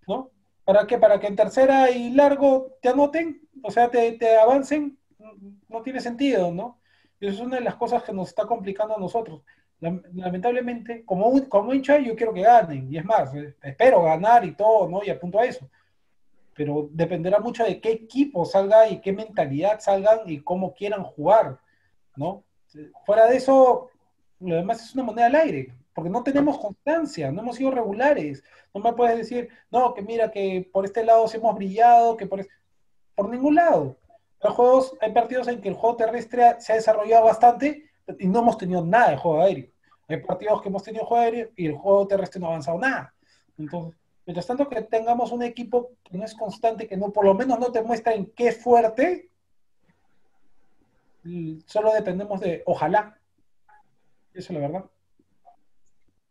¿no? 0.07 0.31
¿Para 0.63 0.87
qué? 0.87 0.97
Para 0.97 1.19
que 1.19 1.27
en 1.27 1.35
tercera 1.35 1.91
y 1.91 2.11
largo 2.11 2.77
te 2.81 2.89
anoten, 2.89 3.41
o 3.61 3.69
sea, 3.71 3.89
te, 3.89 4.13
te 4.13 4.37
avancen, 4.37 4.97
no 5.67 5.81
tiene 5.81 5.99
sentido, 5.99 6.53
¿no? 6.53 6.79
Y 7.19 7.27
eso 7.27 7.41
es 7.41 7.47
una 7.47 7.57
de 7.57 7.63
las 7.63 7.75
cosas 7.75 8.03
que 8.03 8.13
nos 8.13 8.29
está 8.29 8.45
complicando 8.45 8.95
a 8.95 8.99
nosotros. 8.99 9.41
Lamentablemente, 9.81 11.03
como, 11.03 11.47
como 11.49 11.73
hincha, 11.73 11.99
yo 11.99 12.15
quiero 12.15 12.33
que 12.33 12.41
ganen, 12.41 12.91
y 12.91 12.97
es 12.97 13.03
más, 13.03 13.31
espero 13.61 14.01
ganar 14.01 14.45
y 14.45 14.55
todo, 14.55 14.87
¿no? 14.87 15.03
Y 15.03 15.09
apunto 15.09 15.39
a 15.39 15.45
eso 15.45 15.69
pero 16.55 16.89
dependerá 16.91 17.39
mucho 17.39 17.63
de 17.63 17.81
qué 17.81 17.91
equipo 17.91 18.45
salga 18.45 18.87
y 18.87 19.01
qué 19.01 19.11
mentalidad 19.11 19.79
salgan 19.81 20.21
y 20.25 20.39
cómo 20.39 20.73
quieran 20.73 21.03
jugar, 21.03 21.59
¿no? 22.15 22.43
Fuera 23.05 23.27
de 23.27 23.37
eso, 23.37 23.89
lo 24.39 24.55
demás 24.55 24.81
es 24.81 24.93
una 24.95 25.03
moneda 25.03 25.27
al 25.27 25.35
aire, 25.35 25.73
porque 25.93 26.09
no 26.09 26.23
tenemos 26.23 26.57
constancia, 26.57 27.31
no 27.31 27.41
hemos 27.41 27.57
sido 27.57 27.71
regulares. 27.71 28.43
No 28.73 28.81
me 28.81 28.93
puedes 28.93 29.17
decir, 29.17 29.49
no, 29.69 29.93
que 29.93 30.01
mira, 30.01 30.31
que 30.31 30.69
por 30.71 30.85
este 30.85 31.03
lado 31.03 31.27
sí 31.27 31.37
hemos 31.37 31.55
brillado, 31.55 32.17
que 32.17 32.25
por, 32.25 32.39
este... 32.39 32.53
por 33.15 33.29
ningún 33.29 33.55
lado. 33.55 33.97
Hay 34.41 34.51
juegos, 34.51 34.95
hay 35.01 35.11
partidos 35.11 35.47
en 35.47 35.61
que 35.61 35.69
el 35.69 35.75
juego 35.75 35.95
terrestre 35.95 36.55
se 36.59 36.73
ha 36.73 36.75
desarrollado 36.75 37.25
bastante 37.25 37.89
y 38.19 38.27
no 38.27 38.39
hemos 38.39 38.57
tenido 38.57 38.85
nada 38.85 39.11
de 39.11 39.17
juego 39.17 39.41
aéreo. 39.41 39.69
Hay 40.07 40.17
partidos 40.17 40.61
que 40.61 40.69
hemos 40.69 40.83
tenido 40.83 41.05
juego 41.05 41.23
aéreo 41.23 41.49
y 41.55 41.65
el 41.67 41.73
juego 41.75 42.07
terrestre 42.07 42.39
no 42.39 42.47
ha 42.47 42.49
avanzado 42.49 42.77
nada. 42.77 43.13
Entonces, 43.57 43.99
Mientras 44.25 44.47
tanto 44.47 44.67
que 44.67 44.81
tengamos 44.81 45.31
un 45.31 45.43
equipo 45.43 45.91
que 46.03 46.17
no 46.17 46.25
es 46.25 46.33
constante, 46.33 46.87
que 46.87 46.97
no, 46.97 47.11
por 47.11 47.25
lo 47.25 47.33
menos 47.35 47.59
no 47.59 47.71
te 47.71 47.83
muestra 47.83 48.13
en 48.13 48.25
qué 48.27 48.51
fuerte, 48.51 49.29
solo 51.65 51.93
dependemos 51.93 52.39
de 52.39 52.63
ojalá. 52.65 53.19
Eso 54.33 54.51
es 54.53 54.59
la 54.59 54.67
verdad. 54.67 54.85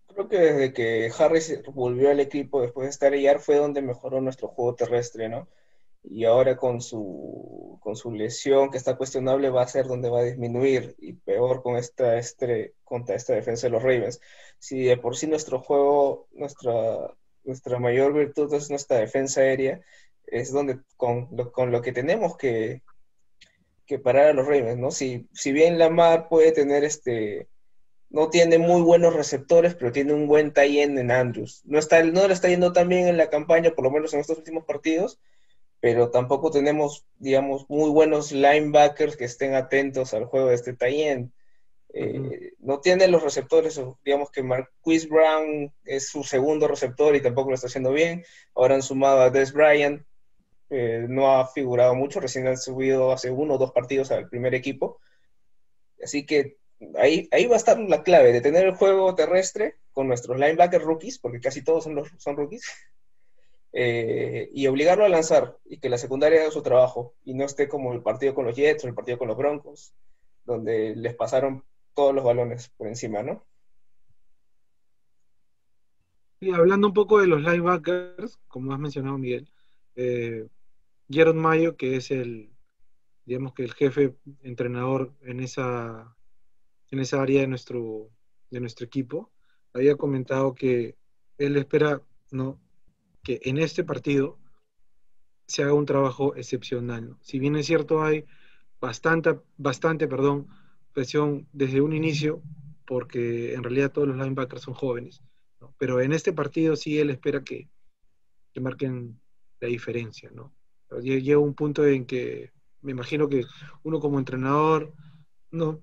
Creo 0.08 0.28
que 0.28 0.38
desde 0.38 0.72
que 0.72 1.10
Harris 1.16 1.60
volvió 1.72 2.10
al 2.10 2.20
equipo 2.20 2.60
después 2.60 2.86
de 2.86 2.90
estar 2.90 3.12
ayer 3.12 3.38
fue 3.38 3.56
donde 3.56 3.82
mejoró 3.82 4.20
nuestro 4.20 4.48
juego 4.48 4.74
terrestre, 4.74 5.28
¿no? 5.28 5.48
y 6.04 6.24
ahora 6.24 6.56
con 6.56 6.80
su, 6.80 7.78
con 7.80 7.96
su 7.96 8.12
lesión 8.12 8.70
que 8.70 8.76
está 8.76 8.96
cuestionable 8.96 9.50
va 9.50 9.62
a 9.62 9.68
ser 9.68 9.86
donde 9.86 10.10
va 10.10 10.20
a 10.20 10.24
disminuir 10.24 10.94
y 10.98 11.14
peor 11.14 11.62
con 11.62 11.76
esta, 11.76 12.18
este, 12.18 12.74
contra 12.84 13.16
esta 13.16 13.32
defensa 13.34 13.66
de 13.66 13.70
los 13.72 13.82
Ravens. 13.82 14.20
Si 14.58 14.82
de 14.82 14.98
por 14.98 15.16
sí 15.16 15.26
nuestro 15.26 15.60
juego, 15.60 16.28
nuestra, 16.32 17.14
nuestra 17.44 17.78
mayor 17.78 18.12
virtud 18.12 18.52
es 18.54 18.70
nuestra 18.70 18.98
defensa 18.98 19.40
aérea, 19.40 19.80
es 20.26 20.52
donde 20.52 20.80
con 20.96 21.28
lo, 21.32 21.52
con 21.52 21.70
lo 21.70 21.82
que 21.82 21.92
tenemos 21.92 22.36
que, 22.36 22.82
que 23.86 23.98
parar 23.98 24.26
a 24.26 24.32
los 24.32 24.46
Ravens, 24.46 24.78
¿no? 24.78 24.90
Si, 24.90 25.28
si 25.32 25.52
bien 25.52 25.78
Lamar 25.78 26.28
puede 26.28 26.52
tener 26.52 26.84
este 26.84 27.48
no 28.14 28.30
tiene 28.30 28.58
muy 28.58 28.80
buenos 28.80 29.12
receptores, 29.12 29.74
pero 29.74 29.90
tiene 29.90 30.12
un 30.12 30.28
buen 30.28 30.52
tie 30.52 30.84
en 30.84 31.10
Andrews. 31.10 31.62
No, 31.64 31.80
está, 31.80 32.00
no 32.04 32.28
le 32.28 32.32
está 32.32 32.48
yendo 32.48 32.72
tan 32.72 32.88
bien 32.88 33.08
en 33.08 33.16
la 33.16 33.28
campaña, 33.28 33.74
por 33.74 33.82
lo 33.82 33.90
menos 33.90 34.14
en 34.14 34.20
estos 34.20 34.38
últimos 34.38 34.64
partidos, 34.64 35.18
pero 35.80 36.10
tampoco 36.10 36.52
tenemos, 36.52 37.04
digamos, 37.18 37.68
muy 37.68 37.90
buenos 37.90 38.30
linebackers 38.30 39.16
que 39.16 39.24
estén 39.24 39.54
atentos 39.54 40.14
al 40.14 40.26
juego 40.26 40.46
de 40.46 40.54
este 40.54 40.74
tie 40.74 41.28
eh, 41.96 42.54
No 42.58 42.80
tiene 42.80 43.06
los 43.06 43.22
receptores, 43.22 43.80
digamos 44.04 44.30
que 44.30 44.42
Marquise 44.42 45.06
Brown 45.06 45.72
es 45.84 46.08
su 46.08 46.24
segundo 46.24 46.66
receptor 46.66 47.14
y 47.14 47.22
tampoco 47.22 47.50
lo 47.50 47.54
está 47.54 47.68
haciendo 47.68 47.92
bien. 47.92 48.24
Ahora 48.54 48.74
han 48.74 48.82
sumado 48.82 49.20
a 49.20 49.30
Des 49.30 49.52
Bryant, 49.52 50.04
eh, 50.70 51.06
no 51.08 51.36
ha 51.36 51.46
figurado 51.46 51.94
mucho, 51.94 52.18
recién 52.18 52.48
han 52.48 52.58
subido 52.58 53.12
hace 53.12 53.30
uno 53.30 53.54
o 53.54 53.58
dos 53.58 53.70
partidos 53.70 54.10
al 54.10 54.28
primer 54.28 54.56
equipo. 54.56 54.98
Así 56.02 56.26
que 56.26 56.56
ahí, 56.98 57.28
ahí 57.30 57.46
va 57.46 57.54
a 57.54 57.58
estar 57.58 57.78
la 57.78 58.02
clave 58.02 58.32
de 58.32 58.40
tener 58.40 58.66
el 58.66 58.74
juego 58.74 59.14
terrestre 59.14 59.76
con 59.92 60.08
nuestros 60.08 60.36
linebackers 60.36 60.84
rookies, 60.84 61.20
porque 61.20 61.40
casi 61.40 61.62
todos 61.62 61.84
son, 61.84 62.02
son 62.18 62.36
rookies, 62.36 62.68
eh, 63.72 64.50
y 64.52 64.66
obligarlo 64.66 65.04
a 65.04 65.08
lanzar 65.08 65.58
y 65.64 65.78
que 65.78 65.88
la 65.88 65.98
secundaria 65.98 66.40
haga 66.40 66.50
su 66.50 66.62
trabajo 66.62 67.14
y 67.24 67.34
no 67.34 67.44
esté 67.44 67.68
como 67.68 67.92
el 67.92 68.02
partido 68.02 68.34
con 68.34 68.46
los 68.46 68.56
Jets 68.56 68.82
o 68.82 68.88
el 68.88 68.94
partido 68.94 69.16
con 69.16 69.28
los 69.28 69.36
Broncos, 69.36 69.94
donde 70.44 70.96
les 70.96 71.14
pasaron 71.14 71.64
todos 71.94 72.14
los 72.14 72.24
balones 72.24 72.68
por 72.70 72.88
encima, 72.88 73.22
¿no? 73.22 73.44
Y 76.40 76.52
hablando 76.52 76.88
un 76.88 76.94
poco 76.94 77.20
de 77.20 77.26
los 77.26 77.40
linebackers, 77.40 78.38
como 78.48 78.72
has 78.72 78.78
mencionado 78.78 79.16
Miguel, 79.16 79.50
eh, 79.96 80.46
Jared 81.08 81.34
Mayo, 81.34 81.76
que 81.76 81.96
es 81.96 82.10
el, 82.10 82.50
digamos 83.24 83.54
que 83.54 83.64
el 83.64 83.72
jefe 83.72 84.14
entrenador 84.42 85.14
en 85.22 85.40
esa 85.40 86.14
en 86.94 87.00
esa 87.00 87.20
área 87.20 87.40
de 87.40 87.48
nuestro, 87.48 88.10
de 88.50 88.60
nuestro 88.60 88.86
equipo, 88.86 89.32
había 89.72 89.96
comentado 89.96 90.54
que 90.54 90.96
él 91.38 91.56
espera 91.56 92.02
¿no? 92.30 92.60
que 93.22 93.40
en 93.42 93.58
este 93.58 93.84
partido 93.84 94.38
se 95.46 95.62
haga 95.62 95.74
un 95.74 95.86
trabajo 95.86 96.36
excepcional. 96.36 97.16
Si 97.20 97.38
bien 97.38 97.56
es 97.56 97.66
cierto, 97.66 98.02
hay 98.02 98.24
bastante, 98.80 99.40
bastante 99.56 100.06
perdón, 100.06 100.46
presión 100.94 101.46
desde 101.52 101.80
un 101.82 101.92
inicio, 101.92 102.42
porque 102.86 103.52
en 103.54 103.62
realidad 103.62 103.92
todos 103.92 104.08
los 104.08 104.16
linebackers 104.16 104.62
son 104.62 104.74
jóvenes, 104.74 105.20
pero 105.78 106.00
en 106.00 106.12
este 106.12 106.32
partido 106.32 106.76
sí 106.76 106.98
él 106.98 107.10
espera 107.10 107.42
que, 107.42 107.68
que 108.52 108.60
marquen 108.60 109.20
la 109.60 109.68
diferencia. 109.68 110.30
¿no? 110.32 110.54
Llega 111.02 111.38
un 111.38 111.54
punto 111.54 111.86
en 111.86 112.06
que 112.06 112.52
me 112.80 112.92
imagino 112.92 113.28
que 113.28 113.44
uno 113.82 114.00
como 114.00 114.18
entrenador 114.18 114.94
no 115.50 115.82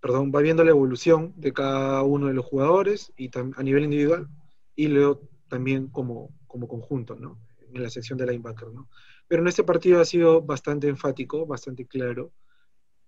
perdón, 0.00 0.30
va 0.32 0.40
viendo 0.40 0.62
la 0.62 0.70
evolución 0.70 1.32
de 1.36 1.52
cada 1.52 2.02
uno 2.04 2.28
de 2.28 2.34
los 2.34 2.44
jugadores 2.44 3.12
y 3.16 3.28
a 3.36 3.62
nivel 3.64 3.84
individual 3.84 4.28
y 4.76 4.86
luego 4.86 5.28
también 5.48 5.88
como, 5.88 6.30
como 6.46 6.68
conjunto, 6.68 7.16
¿no? 7.16 7.40
En 7.72 7.82
la 7.82 7.90
sección 7.90 8.16
de 8.16 8.26
linebacker, 8.26 8.68
¿no? 8.68 8.88
Pero 9.26 9.42
en 9.42 9.48
este 9.48 9.64
partido 9.64 10.00
ha 10.00 10.04
sido 10.04 10.42
bastante 10.42 10.86
enfático, 10.86 11.44
bastante 11.44 11.86
claro, 11.86 12.32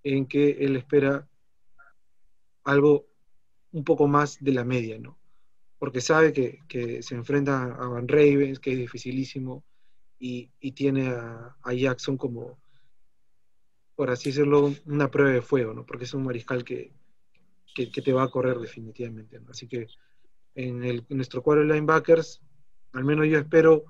en 0.03 0.27
que 0.27 0.51
él 0.61 0.77
espera 0.77 1.29
algo 2.65 3.07
un 3.73 3.85
poco 3.85 4.07
más 4.09 4.43
de 4.43 4.53
la 4.53 4.65
media, 4.65 4.99
¿no? 4.99 5.19
Porque 5.79 6.01
sabe 6.01 6.33
que, 6.33 6.61
que 6.69 7.03
se 7.03 7.15
enfrenta 7.15 7.63
a 7.63 7.89
Van 7.89 8.09
Ravens, 8.09 8.59
que 8.59 8.73
es 8.73 8.79
dificilísimo, 8.79 9.65
y, 10.19 10.51
y 10.61 10.73
tiene 10.73 11.09
a, 11.09 11.55
Jackson 11.73 12.17
como, 12.17 12.59
por 13.95 14.11
así 14.11 14.31
decirlo, 14.31 14.75
una 14.87 15.11
prueba 15.11 15.33
de 15.33 15.43
fuego, 15.43 15.75
¿no? 15.75 15.87
Porque 15.87 16.05
es 16.05 16.15
un 16.15 16.25
mariscal 16.25 16.65
que, 16.65 16.93
que, 17.75 17.87
te 17.87 18.13
va 18.13 18.25
a 18.25 18.31
correr 18.31 18.59
definitivamente, 18.59 19.39
¿no? 19.39 19.51
Así 19.51 19.69
que 19.69 19.87
en, 20.55 20.83
el, 20.83 21.07
nuestro 21.11 21.43
cuadro 21.43 21.63
de 21.63 21.75
linebackers, 21.75 22.41
al 22.93 23.05
menos 23.05 23.29
yo 23.29 23.39
espero 23.39 23.85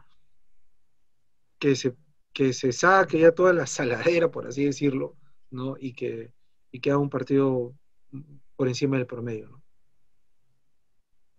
que 1.58 1.74
se, 1.74 1.96
que 2.32 2.52
se 2.52 2.72
saque 2.72 3.20
ya 3.20 3.32
toda 3.32 3.52
la 3.52 3.66
saladera, 3.66 4.30
por 4.30 4.46
así 4.46 4.64
decirlo, 4.64 5.16
¿no? 5.50 5.76
Y 5.78 5.92
que, 5.92 6.32
y 6.70 6.80
que 6.80 6.90
haga 6.90 6.98
un 6.98 7.10
partido 7.10 7.74
por 8.56 8.68
encima 8.68 8.96
del 8.96 9.06
promedio, 9.06 9.48
¿no? 9.48 9.62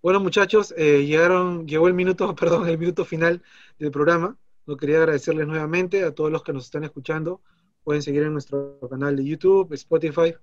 Bueno, 0.01 0.21
muchachos, 0.21 0.73
eh, 0.77 1.05
llegaron, 1.05 1.67
llegó 1.67 1.87
el 1.89 1.93
minuto, 1.93 2.33
perdón, 2.35 2.67
el 2.69 2.77
minuto 2.77 3.03
final 3.03 3.43
del 3.77 3.91
programa. 3.91 4.37
No 4.65 4.77
quería 4.77 4.97
agradecerles 4.97 5.47
nuevamente 5.47 6.03
a 6.03 6.13
todos 6.13 6.31
los 6.31 6.43
que 6.43 6.53
nos 6.53 6.65
están 6.65 6.83
escuchando 6.83 7.41
pueden 7.89 8.03
seguir 8.03 8.21
en 8.21 8.33
nuestro 8.33 8.79
canal 8.87 9.15
de 9.15 9.25
YouTube, 9.25 9.73
Spotify, 9.73 10.35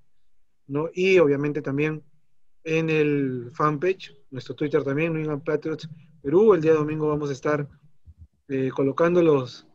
¿no? 0.67 0.91
Y 0.93 1.19
obviamente 1.19 1.63
también 1.63 2.03
en 2.65 2.91
el 2.91 3.51
fanpage, 3.53 4.17
nuestro 4.31 4.57
Twitter 4.57 4.83
también, 4.83 5.13
New 5.13 5.23
England 5.23 5.45
Patriots 5.45 5.89
Perú. 6.21 6.55
El 6.55 6.61
día 6.61 6.75
domingo 6.75 7.07
vamos 7.09 7.31
a 7.31 7.35
estar 7.35 7.69
eh, 8.49 8.71
colocando 8.75 9.23
los, 9.23 9.67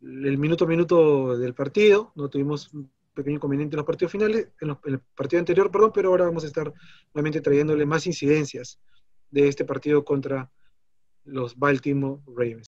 el 0.00 0.38
minuto 0.38 0.64
a 0.64 0.68
minuto 0.68 1.36
del 1.36 1.52
partido. 1.52 2.12
No 2.14 2.30
tuvimos 2.30 2.70
pequeño 3.14 3.36
inconveniente 3.36 3.74
en 3.74 3.78
los 3.78 3.86
partidos 3.86 4.12
finales, 4.12 4.48
en, 4.60 4.70
en 4.70 4.94
el 4.94 5.00
partido 5.14 5.40
anterior, 5.40 5.70
perdón, 5.70 5.92
pero 5.94 6.10
ahora 6.10 6.26
vamos 6.26 6.44
a 6.44 6.46
estar 6.46 6.72
nuevamente 7.14 7.40
trayéndole 7.40 7.86
más 7.86 8.06
incidencias 8.06 8.80
de 9.30 9.48
este 9.48 9.64
partido 9.64 10.04
contra 10.04 10.50
los 11.24 11.56
Baltimore 11.56 12.22
Ravens. 12.26 12.68